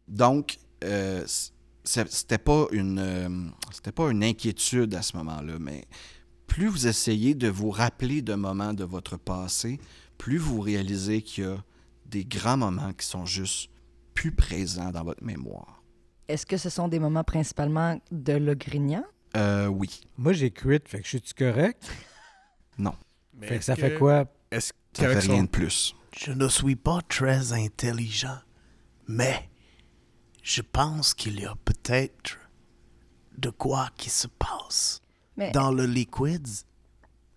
[0.08, 0.58] Donc,
[1.84, 5.86] c'était pas une c'était pas une inquiétude à ce moment-là, mais
[6.50, 9.80] plus vous essayez de vous rappeler de moments de votre passé,
[10.18, 11.64] plus vous réalisez qu'il y a
[12.06, 13.70] des grands moments qui sont juste
[14.14, 15.82] plus présents dans votre mémoire.
[16.28, 19.06] Est-ce que ce sont des moments principalement de le grignant?
[19.38, 20.02] Euh, oui.
[20.18, 21.90] Moi, j'ai crit, fait que je suis correct?
[22.78, 24.26] Mais Fait que ça fait quoi?
[24.52, 25.96] Est-ce Ça fait son- rien de plus.
[26.18, 28.38] Je ne suis pas très intelligent,
[29.08, 29.50] mais
[30.44, 32.38] je pense qu'il y a peut-être
[33.38, 35.02] de quoi qui se passe
[35.40, 36.48] Mais, dans le liquide.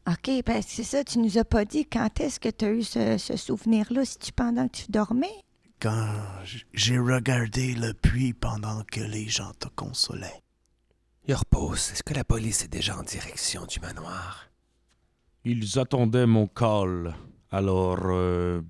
[0.08, 2.82] OK, ben c'est ça, tu nous as pas dit quand est-ce que tu as eu
[2.82, 5.30] ce, ce souvenir-là, si tu pendant que tu dormais?
[5.78, 6.12] Quand
[6.74, 10.42] j'ai regardé le puits pendant que les gens te consolaient.
[11.28, 14.48] Yorpos, est-ce que la police est déjà en direction du manoir?
[15.44, 17.14] Ils attendaient mon call.
[17.52, 18.60] Alors, euh,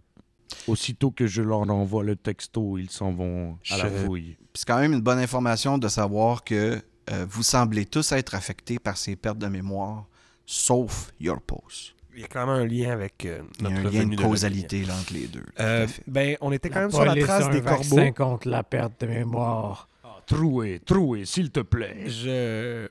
[0.66, 4.36] aussitôt que je leur envoie le texto, ils s'en vont à la fouille.
[4.52, 8.78] C'est quand même une bonne information de savoir que euh, vous semblez tous être affectés
[8.78, 10.06] par ces pertes de mémoire,
[10.46, 11.94] sauf your pose.
[12.14, 14.16] Il y a clairement un lien avec euh, Il y a notre un lien de
[14.16, 15.44] de causalité là, entre les deux.
[15.60, 18.12] Euh, ben, on était quand La même sur la trace des corbeaux.
[18.12, 19.88] contre la perte de mémoire.
[20.26, 22.08] Troué, troué, s'il te plaît.
[22.08, 22.88] Je...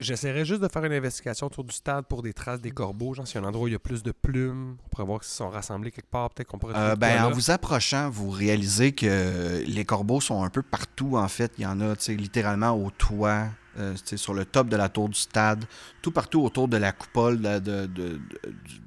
[0.00, 3.12] J'essaierai juste de faire une investigation autour du stade pour des traces des corbeaux.
[3.12, 5.04] Genre, s'il y a un endroit où il y a plus de plumes, on pourrait
[5.04, 6.30] voir s'ils sont rassemblés quelque part.
[6.30, 10.48] Peut-être qu'on pourrait Euh, ben, en vous approchant, vous réalisez que les corbeaux sont un
[10.48, 11.52] peu partout, en fait.
[11.58, 13.48] Il y en a, tu sais, littéralement au toit,
[13.78, 15.64] euh, tu sais, sur le top de la tour du stade,
[16.00, 18.18] tout partout autour de la coupole de- de- de- de-
[18.64, 18.80] du,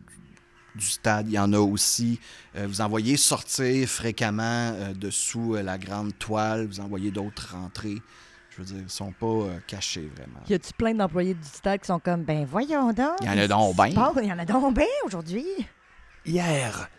[0.75, 1.27] du stade.
[1.27, 2.19] Il y en a aussi.
[2.55, 6.65] Euh, vous en voyez sortir fréquemment euh, dessous la grande toile.
[6.65, 8.01] Vous en voyez d'autres rentrer.
[8.55, 10.39] Je veux dire, ils sont pas euh, cachés vraiment.
[10.47, 13.17] Y a-tu plein d'employés du stade qui sont comme, ben voyons donc.
[13.21, 13.93] Il y en a donc ben.
[13.93, 15.45] Bon, il y en a donc bien aujourd'hui.
[16.25, 16.89] Hier,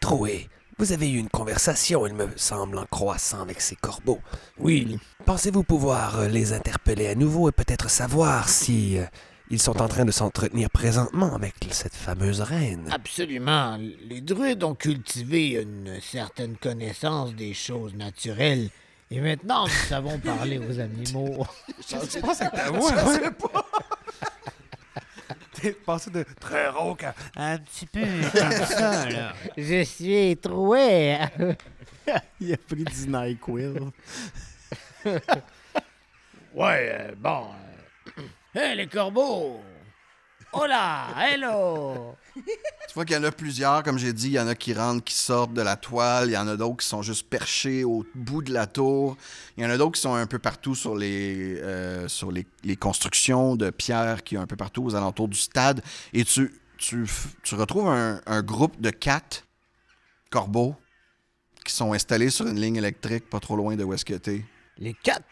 [0.00, 0.48] Troué,
[0.78, 4.20] vous avez eu une conversation, il me semble, en croissant avec ces corbeaux.
[4.58, 4.98] Oui.
[5.24, 9.04] Pensez-vous pouvoir euh, les interpeller à nouveau et peut-être savoir si euh,
[9.50, 12.88] ils sont en train de s'entretenir présentement avec cette fameuse reine?
[12.92, 13.78] Absolument.
[14.08, 18.68] Les druides ont cultivé une certaine connaissance des choses naturelles.
[19.10, 21.46] Et maintenant, nous savons parler aux animaux.
[21.88, 22.90] Je pense que c'était à moi.
[22.90, 23.30] ouais.
[25.54, 29.32] T'es passé de très rauque à un petit peu comme ça, là.
[29.56, 31.16] Je suis troué.
[32.40, 33.74] Il a pris du NyQuil.
[36.54, 37.46] Ouais, euh, bon.
[38.18, 38.22] euh,
[38.54, 39.60] Hé, les corbeaux!
[40.52, 41.08] Hola!
[41.16, 42.16] Hello!
[42.34, 44.72] Tu vois qu'il y en a plusieurs, comme j'ai dit, il y en a qui
[44.72, 47.84] rentrent, qui sortent de la toile, il y en a d'autres qui sont juste perchés
[47.84, 49.16] au bout de la tour,
[49.56, 52.46] il y en a d'autres qui sont un peu partout sur les, euh, sur les,
[52.64, 55.82] les constructions de pierre qui sont un peu partout aux alentours du stade,
[56.14, 57.06] et tu, tu,
[57.42, 59.44] tu retrouves un, un groupe de quatre
[60.30, 60.74] corbeaux
[61.64, 64.44] qui sont installés sur une ligne électrique pas trop loin de où est-ce que t'es.
[64.78, 65.24] Les quatre?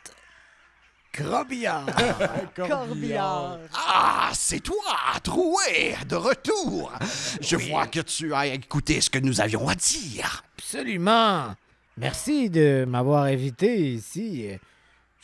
[2.56, 3.58] Corbillard.
[3.74, 4.74] Ah, c'est toi,
[5.22, 6.92] Troué, de retour.
[7.40, 10.44] Je vois que tu as écouté ce que nous avions à dire.
[10.58, 11.54] Absolument!
[11.96, 14.48] Merci de m'avoir invité ici.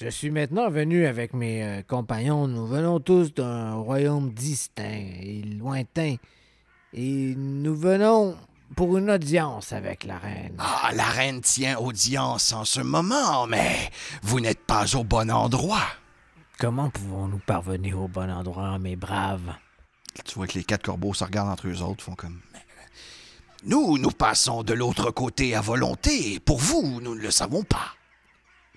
[0.01, 2.49] Je suis maintenant venu avec mes euh, compagnons.
[2.49, 4.83] Nous venons tous d'un royaume distinct
[5.21, 6.17] et lointain.
[6.95, 8.37] Et nous venons
[8.75, 10.55] pour une audience avec la reine.
[10.59, 13.91] Ah, la reine tient audience en ce moment, mais
[14.23, 15.87] vous n'êtes pas au bon endroit.
[16.59, 19.55] Comment pouvons-nous parvenir au bon endroit, mes braves?
[20.25, 22.41] Tu vois que les quatre corbeaux se regardent entre eux autres, font comme.
[23.65, 26.41] Nous, nous passons de l'autre côté à volonté.
[26.41, 27.95] Pour vous, nous ne le savons pas.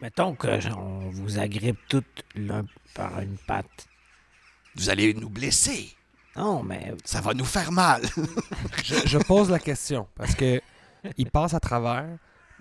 [0.02, 3.88] Mettons que on vous agrippe toutes l'un par une patte.
[4.76, 5.96] Vous allez nous blesser.
[6.36, 8.02] Non, mais Ça va nous faire mal.
[8.84, 10.62] Je, je pose la question parce que
[11.18, 12.08] il passe à travers,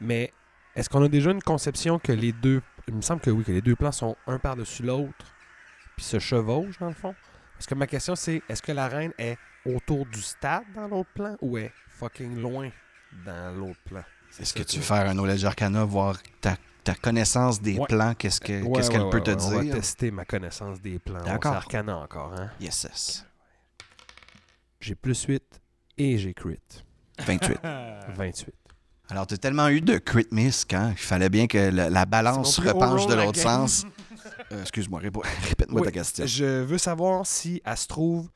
[0.00, 0.32] mais
[0.76, 2.62] est-ce qu'on a déjà une conception que les deux.
[2.86, 5.24] Il me semble que oui, que les deux plans sont un par-dessus l'autre,
[5.96, 7.14] puis se chevauchent dans le fond?
[7.54, 11.08] Parce que ma question c'est est-ce que la reine est autour du stade dans l'autre
[11.14, 12.68] plan ou est fucking loin
[13.24, 14.02] dans l'autre plan?
[14.38, 17.86] Est-ce que tu veux faire un knowledge arcana, voir ta, ta connaissance des Ouais.
[17.88, 19.74] plans, qu'est-ce Ouais, ouais, qu'elle peut te ouais, On va dire?
[19.76, 21.22] tester ma connaissance des plans.
[21.24, 21.54] D'accord.
[21.54, 22.50] Arcana encore, hein?
[22.60, 23.24] Yes, yes.
[24.84, 25.42] J'ai plus 8
[25.96, 26.58] et j'ai crit.
[27.18, 27.58] 28.
[28.16, 28.54] 28.
[29.08, 32.04] Alors, tu as tellement eu de crit miss quand il fallait bien que la, la
[32.04, 33.86] balance repenche de l'autre sens.
[34.52, 36.26] Euh, Excuse-moi, répète-moi Oui, ta question.
[36.26, 38.30] Je veux savoir si elle se trouve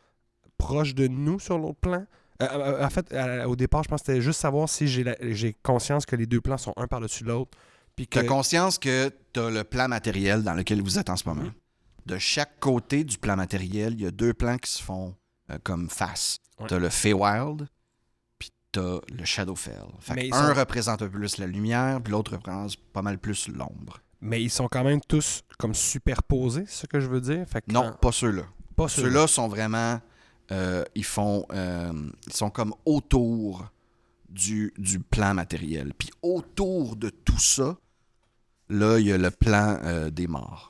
[0.58, 2.04] proche de nous sur l'autre plan.
[2.42, 3.14] Euh, euh, en fait,
[3.46, 6.58] au départ, je pense que c'était juste savoir si j'ai conscience que les deux plans
[6.58, 7.56] sont un par-dessus l'autre.
[7.96, 8.24] Puis Tu que.
[8.24, 11.42] as conscience que tu as le plan matériel dans lequel vous êtes en ce moment.
[11.42, 11.52] Mhm.
[12.06, 15.14] De chaque côté du plan matériel, il y a deux plans qui se font
[15.50, 16.38] euh, comme face.
[16.58, 16.66] Ouais.
[16.68, 17.68] Tu as le Feywild,
[18.38, 19.84] puis tu as le Shadowfell.
[20.00, 23.18] Fait Mais un sont- représente un peu plus la lumière, puis l'autre représente pas mal
[23.18, 23.98] plus l'ombre.
[24.20, 27.46] Mais ils sont quand même tous comme superposés, c'est ce que je veux dire?
[27.48, 28.42] Fait que Non, quand- pas ceux-là.
[28.76, 30.00] pas Ceux-là sont vraiment.
[30.50, 31.44] euh, ils font.
[31.52, 31.92] euh,
[32.26, 33.68] ils sont comme autour
[34.28, 35.92] du, du plan matériel.
[35.96, 37.76] Puis autour de tout ça,
[38.68, 39.78] là, il y a le plan
[40.10, 40.67] des morts.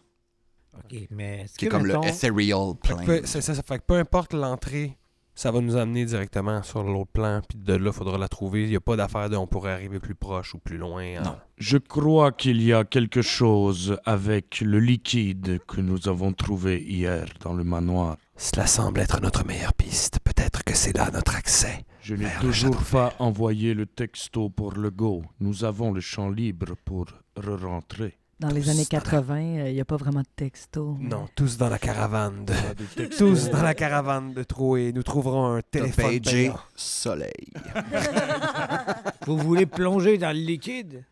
[0.78, 3.20] OK, mais est-ce Qui est que, comme mettons, le ethereal Fait que plane.
[3.26, 4.96] c'est ça, ça fait que peu importe l'entrée,
[5.34, 7.40] ça va nous amener directement sur l'autre plan.
[7.48, 8.64] Puis de là, il faudra la trouver.
[8.64, 11.02] Il n'y a pas d'affaire de on pourrait arriver plus proche ou plus loin.
[11.02, 11.22] hein.
[11.22, 11.36] Non.
[11.58, 17.26] Je crois qu'il y a quelque chose avec le liquide que nous avons trouvé hier
[17.40, 18.16] dans le manoir.
[18.36, 20.18] Cela semble être notre meilleure piste.
[20.24, 21.84] Peut-être que c'est là notre accès.
[22.02, 25.22] Je n'ai toujours pas envoyé le texto pour le go.
[25.40, 27.06] Nous avons le champ libre pour
[27.36, 28.18] re-rentrer.
[28.40, 30.96] Dans les Tous années dans la- 80, il n'y a pas vraiment de texto.
[31.00, 32.54] Non, tous dans la caravane de...
[32.96, 33.26] Texto.
[33.34, 34.92] Tous dans la caravane de Troué.
[34.92, 36.56] Nous trouverons un téléphone payant.
[36.76, 37.52] soleil.
[39.26, 41.04] vous voulez plonger dans le liquide?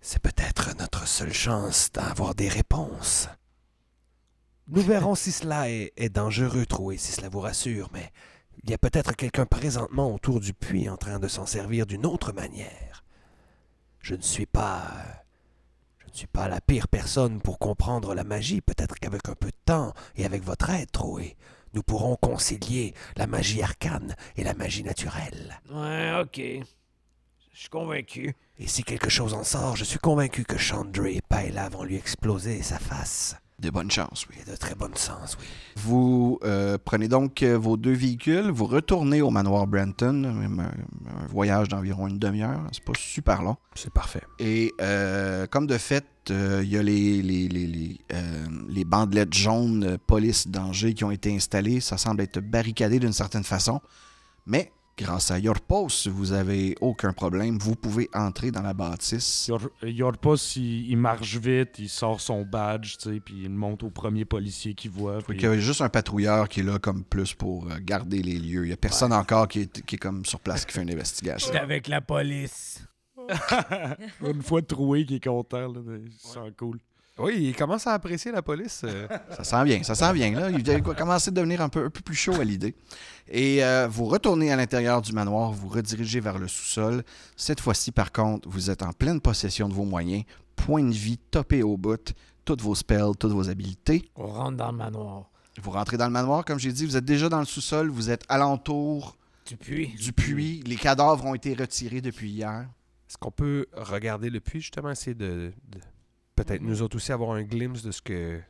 [0.00, 3.28] C'est peut-être notre seule chance d'avoir des réponses.
[4.68, 8.10] Nous verrons si cela est, est dangereux, Troué, si cela vous rassure, mais
[8.64, 12.06] il y a peut-être quelqu'un présentement autour du puits en train de s'en servir d'une
[12.06, 13.04] autre manière.
[14.00, 14.90] Je ne suis pas...
[16.16, 18.62] Je ne suis pas la pire personne pour comprendre la magie.
[18.62, 21.36] Peut-être qu'avec un peu de temps et avec votre aide, Troué,
[21.74, 25.60] nous pourrons concilier la magie arcane et la magie naturelle.
[25.70, 26.38] Ouais, OK.
[26.38, 28.34] Je suis convaincu.
[28.58, 31.96] Et si quelque chose en sort, je suis convaincu que Chandra et Paella vont lui
[31.96, 33.36] exploser sa face.
[33.58, 34.36] De bonnes chances, oui.
[34.46, 35.46] De très bonne sens, oui.
[35.76, 41.26] Vous euh, prenez donc euh, vos deux véhicules, vous retournez au manoir Brenton, un, un
[41.30, 43.56] voyage d'environ une demi-heure, c'est pas super long.
[43.74, 44.22] C'est parfait.
[44.38, 48.00] Et euh, comme de fait, euh, il y a les, les, les, les,
[48.68, 51.80] les bandelettes jaunes police danger qui ont été installées.
[51.80, 53.80] Ça semble être barricadé d'une certaine façon.
[54.44, 57.58] Mais grâce à Yorpos, vous avez aucun problème.
[57.58, 59.46] Vous pouvez entrer dans la bâtisse.
[59.48, 63.82] Yor- Yorpos, il, il marche vite, il sort son badge, tu sais, puis il monte
[63.82, 65.18] au premier policier qu'il voit.
[65.18, 68.22] Puis- qu'il y a juste un patrouilleur qui est là comme plus pour euh, garder
[68.22, 68.64] les lieux.
[68.64, 70.90] Il n'y a personne encore qui est, qui est comme sur place qui fait une
[70.92, 71.54] investigation.
[71.54, 72.80] Avec la police.
[74.24, 76.78] Une fois troué, qui est content, là, il sent cool.
[77.18, 78.82] Oui, il commence à apprécier la police.
[78.84, 79.08] euh.
[79.36, 80.32] Ça sent bien, ça sent bien.
[80.38, 80.50] Là.
[80.50, 82.74] Il a commencé à devenir un peu, un peu plus chaud à l'idée.
[83.28, 87.02] Et euh, vous retournez à l'intérieur du manoir, vous redirigez vers le sous-sol.
[87.36, 90.24] Cette fois-ci, par contre, vous êtes en pleine possession de vos moyens.
[90.56, 92.12] Point de vie topé au bout,
[92.44, 94.10] toutes vos spells, toutes vos habiletés.
[94.16, 95.30] On rentre dans le manoir.
[95.62, 98.10] Vous rentrez dans le manoir, comme j'ai dit, vous êtes déjà dans le sous-sol, vous
[98.10, 99.88] êtes alentour Du puits.
[99.98, 100.62] du puits.
[100.66, 102.66] Les cadavres ont été retirés depuis hier.
[103.08, 105.80] Est-ce qu'on peut regarder le puits, justement, essayer de, de-
[106.36, 108.40] peut-être nous autres aussi avoir un glimpse de ce que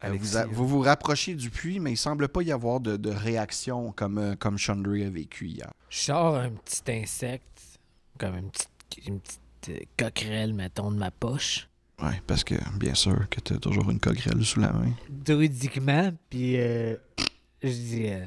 [0.00, 2.80] Alexis vous, a- a- vous vous rapprochez du puits, mais il semble pas y avoir
[2.80, 5.72] de, de réaction comme, euh, comme Chandra a vécu hier.
[5.90, 7.78] Je sors un petit insecte,
[8.18, 8.70] comme une petite,
[9.06, 11.68] une petite euh, coquerelle, mettons, de ma poche.
[12.00, 14.92] Oui, parce que bien sûr que tu as toujours une coquerelle sous la main.
[15.08, 16.94] Druidiquement, puis euh,
[17.62, 18.24] je dis euh,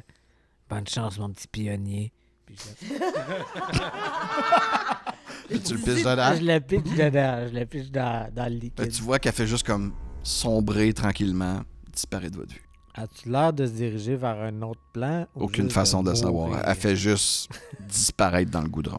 [0.70, 2.12] bonne chance, mon petit pionnier.
[2.46, 2.94] Puis je,
[5.52, 6.34] Puis tu le pisses dedans?
[6.36, 8.92] je le pitch dedans, je le pitch dans, dans le Là, liquide.
[8.92, 9.92] tu vois qu'elle fait juste comme
[10.24, 12.68] sombrer tranquillement, disparaître de votre vue.
[12.94, 15.26] As-tu l'air de se diriger vers un autre plan?
[15.36, 16.18] ou Aucune juste façon de mourir?
[16.24, 16.62] savoir.
[16.66, 17.50] Elle fait juste
[17.88, 18.98] disparaître dans le goudron.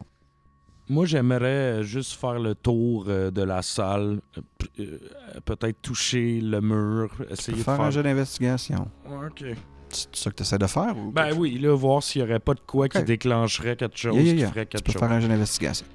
[0.89, 4.99] Moi, j'aimerais juste faire le tour euh, de la salle, euh, p- euh,
[5.45, 7.85] peut-être toucher le mur, Tu peux essayer de faire faire...
[7.85, 8.89] un jeu d'investigation.
[9.07, 9.45] OK.
[9.91, 10.97] C'est ça que tu essaies de faire?
[10.97, 13.05] Ou Ben oui, là, voir s'il n'y aurait pas de quoi qui Ok.
[13.05, 15.01] déclencherait quelque chose, Yeah, yeah, qui ferait Tu quelque peux chose.
[15.01, 15.87] faire un jeu d'investigation.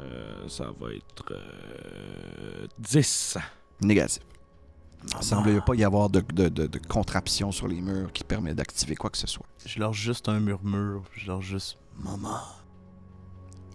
[0.00, 3.38] Euh, ça va être euh, 10.
[3.82, 4.22] Négatif.
[5.18, 8.54] Il semble pas y avoir de, de, de- de contraption sur les murs qui permet
[8.54, 9.44] d'activer quoi que ce soit.
[9.66, 11.02] Je lance juste un murmure.
[11.14, 11.78] Je lance juste.
[11.98, 12.38] Maman.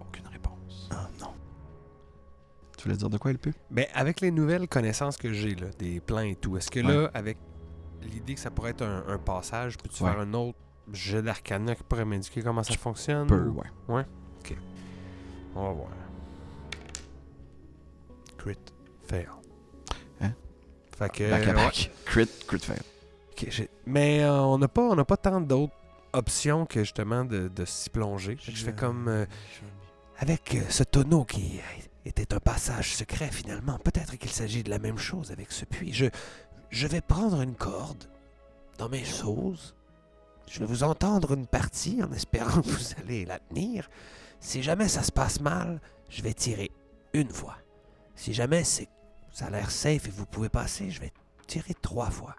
[0.00, 0.88] Aucune réponse.
[0.90, 1.28] Ah non.
[2.78, 3.50] Tu voulais dire de quoi, LP?
[3.70, 7.10] Ben, avec les nouvelles connaissances que j'ai, là, des plans et tout, est-ce que là,
[7.12, 7.36] avec
[8.02, 10.10] l'idée que ça pourrait être un, un passage, peux-tu Ouais.
[10.10, 10.56] faire un autre
[10.92, 13.26] jeu d'arcana qui pourrait m'indiquer comment ça fonctionne?
[13.26, 14.06] Peu, ou- ouais.
[15.54, 15.88] On va voir.
[18.38, 18.56] Crit.
[19.08, 19.28] Fail.
[20.20, 20.32] Hein?
[20.96, 21.30] Fait que...
[21.30, 21.52] Back ouais.
[21.54, 21.90] back.
[22.04, 22.78] Crit, crit fail.
[23.86, 25.72] Mais euh, on n'a pas, on n'a pas tant d'autres
[26.12, 28.36] options que justement de, de s'y plonger.
[28.36, 29.06] Fait que je fais comme...
[29.08, 29.26] euh,
[30.18, 31.60] Avec euh, ce tonneau qui
[32.04, 35.92] était un passage secret finalement, peut-être qu'il s'agit de la même chose avec ce puits.
[35.92, 36.06] Je,
[36.70, 38.04] je vais prendre une corde
[38.78, 39.74] dans mes choses.
[40.50, 43.88] Je vais vous entendre une partie en espérant que vous allez la tenir.
[44.40, 46.70] Si jamais ça se passe mal, je vais tirer
[47.12, 47.56] une fois.
[48.18, 48.88] Si jamais c'est
[49.32, 51.12] ça a l'air safe et vous pouvez passer, je vais
[51.46, 52.34] tirer trois fois.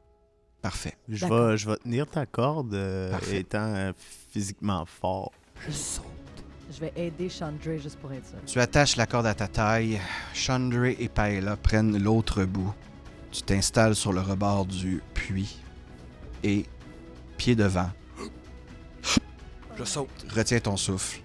[0.62, 0.98] Parfait.
[1.08, 1.48] Je D'accord.
[1.48, 3.38] vais, je vais tenir ta corde euh, Parfait.
[3.38, 3.94] étant euh,
[4.32, 5.32] physiquement fort.
[5.66, 6.04] Je saute.
[6.70, 8.38] Je vais aider Chandra juste pour être sûr.
[8.46, 10.02] Tu attaches la corde à ta taille.
[10.34, 12.74] Chandra et Paella prennent l'autre bout.
[13.32, 15.58] Tu t'installes sur le rebord du puits.
[16.44, 16.66] Et,
[17.38, 17.90] pied devant,
[19.78, 20.10] Je saute.
[20.36, 21.22] retiens ton souffle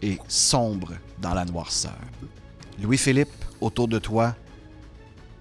[0.00, 1.98] et sombre dans la noirceur.
[2.80, 3.28] Louis-Philippe,
[3.60, 4.34] autour de toi,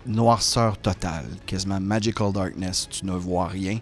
[0.05, 3.79] noirceur totale, quasiment magical darkness, tu ne vois rien.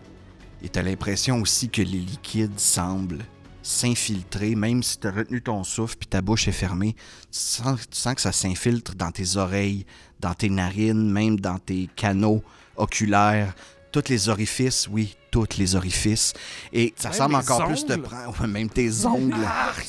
[0.62, 3.24] Et tu as l'impression aussi que les liquides semblent
[3.66, 6.96] s'infiltrer, même si tu as retenu ton souffle puis ta bouche est fermée.
[7.32, 9.86] Tu sens, tu sens que ça s'infiltre dans tes oreilles,
[10.20, 12.44] dans tes narines, même dans tes canaux
[12.78, 13.56] oculaires.
[13.92, 16.32] Tous les orifices, oui, tous les orifices.
[16.72, 18.48] Et ça Même semble encore plus te prendre.
[18.48, 19.36] Même tes ongles.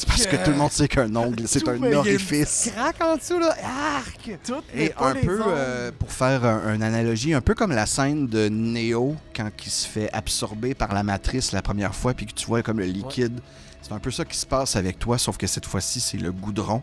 [0.06, 2.70] Parce que tout le monde sait qu'un ongle, c'est un orifice.
[2.74, 3.54] Craque en dessous, là.
[3.96, 4.30] Arc!
[4.74, 8.48] Et un peu, euh, pour faire un- une analogie, un peu comme la scène de
[8.48, 12.46] Neo quand il se fait absorber par la matrice la première fois, puis que tu
[12.46, 13.40] vois comme le liquide.
[13.82, 16.32] C'est un peu ça qui se passe avec toi, sauf que cette fois-ci, c'est le
[16.32, 16.82] goudron.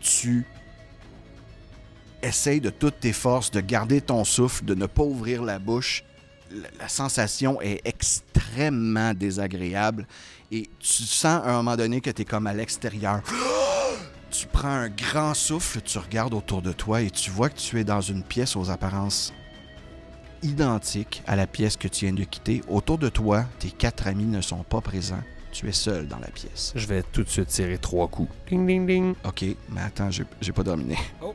[0.00, 0.46] Tu
[2.22, 6.04] essayes de toutes tes forces de garder ton souffle, de ne pas ouvrir la bouche.
[6.78, 10.06] La, sensation est extrêmement désagréable
[10.50, 13.22] et tu sens à un moment donné que tu es comme à l'extérieur.
[14.32, 17.80] Tu prends un grand souffle, tu regardes autour de toi et tu vois que tu
[17.80, 19.32] es dans une pièce aux apparences
[20.42, 22.62] identiques à la pièce que tu viens de quitter.
[22.68, 25.22] Autour de toi, tes quatre amis ne sont pas présents.
[25.52, 26.72] Tu es seul dans la pièce.
[26.76, 28.32] Je vais tout de suite tirer trois coups.
[28.48, 29.14] Ding, ding, ding.
[29.24, 30.96] Ok, mais attends, j'ai j'ai pas terminé.
[31.20, 31.34] Oh.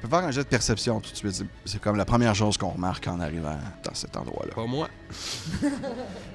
[0.00, 1.44] Tu peux faire un jet de perception tout de suite.
[1.64, 4.54] C'est- comme la première chose qu'on remarque en arrivant dans cet endroit-là.
[4.54, 4.88] Pas moi.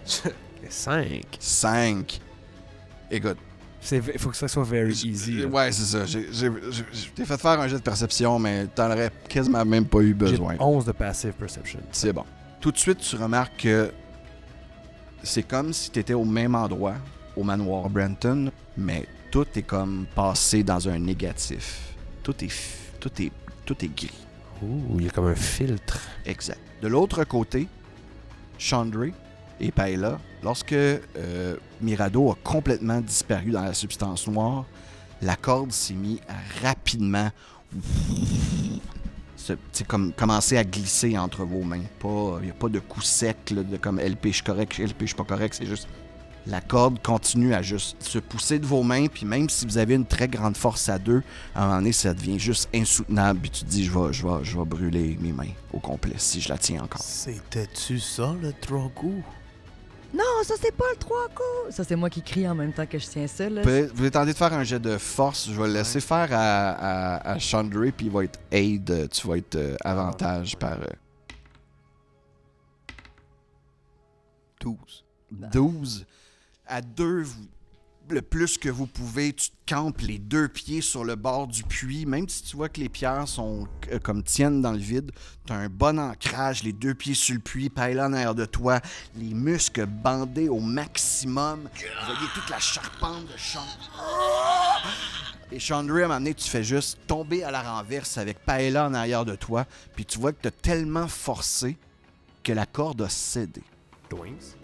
[0.70, 1.26] 5.
[1.39, 2.22] 5.
[3.09, 3.38] Écoute,
[3.91, 5.38] Il faut que ça soit very easy.
[5.41, 5.47] là.
[5.47, 6.05] Ouais, c'est ça.
[6.05, 6.20] Je
[7.16, 10.14] t'ai fait faire un jet de perception, mais t'en aurais quasiment même pas eu J'ai
[10.14, 10.55] besoin.
[10.59, 11.80] 11 de passive perception.
[11.91, 12.24] C'est bon.
[12.59, 13.91] Tout de suite, tu remarques que
[15.24, 16.93] c'est comme si tu étais au même endroit,
[17.36, 21.95] au manoir Brenton, mais tout est comme passé dans un négatif.
[22.22, 23.32] Tout est, f- tout est,
[23.74, 24.12] tout est gris.
[24.62, 26.00] Ouh, il y a comme un filtre.
[26.26, 26.60] Exact.
[26.82, 27.68] De l'autre côté,
[28.58, 29.06] Chandra
[29.60, 34.66] et Paella, lorsque euh, Mirado a complètement disparu dans la substance noire,
[35.22, 37.30] la corde s'est mise à rapidement
[39.36, 41.82] se- sais, comme commencer à glisser entre vos mains.
[42.04, 45.02] Il n'y a pas de coup sec là, de comme LP je suis correct, LP
[45.02, 45.88] je suis pas correct, c'est juste
[46.52, 49.95] la corde continue à juste se pousser de vos mains, puis même si vous avez
[49.95, 51.24] une très grande force à deux,
[51.56, 54.28] à un moment donné, ça devient juste insoutenable, puis tu te dis, je vais, je
[54.28, 57.02] vais, je vais brûler mes mains au complet si je la tiens encore.
[57.02, 59.14] C'était-tu ça, le Drogo?
[60.14, 61.74] Non, ça, c'est pas le trois coups.
[61.74, 63.49] Ça, c'est moi qui crie en même temps que je tiens ça.
[63.49, 63.62] Là.
[63.62, 65.47] Vous pouvez- vous tenter de faire un jet de force.
[65.49, 68.91] Je vais le laisser faire à, à, puis il va être aid.
[68.91, 70.86] euh, Tu vas être euh, avantage par euh,
[74.60, 74.76] 12.
[75.32, 76.06] 12.
[76.74, 77.26] À 2,
[78.12, 81.64] le plus que vous pouvez, tu te campes les deux pieds sur le bord du
[81.64, 82.06] puits.
[82.06, 85.12] Même si tu vois que les pierres sont euh, comme tiennent dans le vide,
[85.46, 88.46] tu as un bon ancrage, les deux pieds sur le puits, paella en arrière de
[88.46, 88.80] toi,
[89.18, 91.64] les muscles bandés au maximum.
[91.64, 94.82] Vous voyez toute la charpente de Chandra.
[95.52, 98.88] Et Chandra, à un moment donné, tu fais juste tomber à la renverse avec Paella
[98.88, 101.76] en arrière de toi, puis tu vois que tu as tellement forcé
[102.46, 103.62] que la corde a cédé.
[104.08, 104.56] Twins.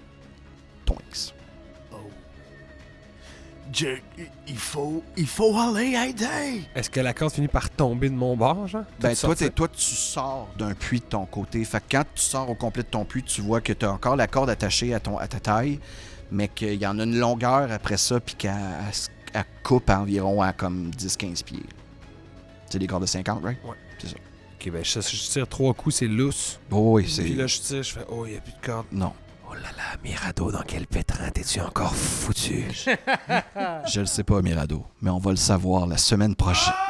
[0.86, 1.37] Tonks.
[3.74, 4.00] Je-
[4.48, 6.62] il faut, il faut aller aider.
[6.76, 8.84] Est-ce que la corde finit par tomber de mon bord, genre?
[9.00, 11.64] Ben, toi, t'es- toi, tu sors d'un puits de ton côté.
[11.66, 13.92] Fait que quand tu sors au complet de ton puits, tu vois que tu as
[13.92, 15.80] encore la corde attachée à, ton, à ta taille,
[16.32, 18.54] mais qu'il y en a une longueur après ça, puis qu'elle
[18.88, 21.64] elle se- elle coupe à environ à comme 10-15 pieds.
[22.70, 23.58] C'est des cordes de 50, right?
[24.60, 26.60] Ok, ben je, je tire trois coups, c'est lousse.
[26.72, 27.24] Oh, oui, c'est.
[27.24, 28.86] Puis là, je tire, je fais, oh, il n'y a plus de corde.
[28.92, 29.14] Non.
[29.58, 32.66] Oh là là, Mirado, dans quel pétrin t'es-tu encore foutu?
[33.88, 36.74] Je le sais pas, Mirado, mais on va le savoir la semaine prochaine.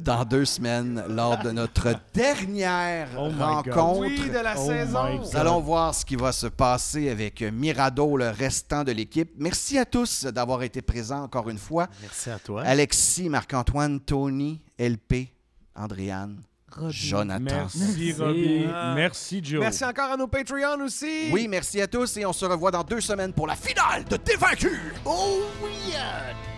[0.00, 3.72] Dans deux semaines, lors de notre dernière Oh my God.
[3.72, 4.28] rencontre.
[4.28, 5.36] de la Oh my Nous God.
[5.36, 9.30] allons voir ce qui va se passer avec Mirado, le restant de l'équipe.
[9.38, 11.88] Merci à tous d'avoir été présents encore une fois.
[12.02, 12.62] Merci à toi.
[12.66, 15.28] Alexis, Marc-Antoine, Tony, LP,
[15.74, 16.42] Andréane,
[16.76, 16.90] Robin.
[16.90, 17.40] Jonathan.
[17.40, 18.12] Merci, Merci.
[18.12, 18.66] Robbie.
[18.72, 18.92] Ah.
[18.94, 19.60] Merci, Joe.
[19.60, 21.30] Merci encore à nos Patreons aussi.
[21.32, 24.16] Oui, merci à tous et on se revoit dans deux semaines pour la finale de
[24.16, 24.70] Dévaincu.
[25.04, 25.40] Oh,
[25.88, 26.53] yeah!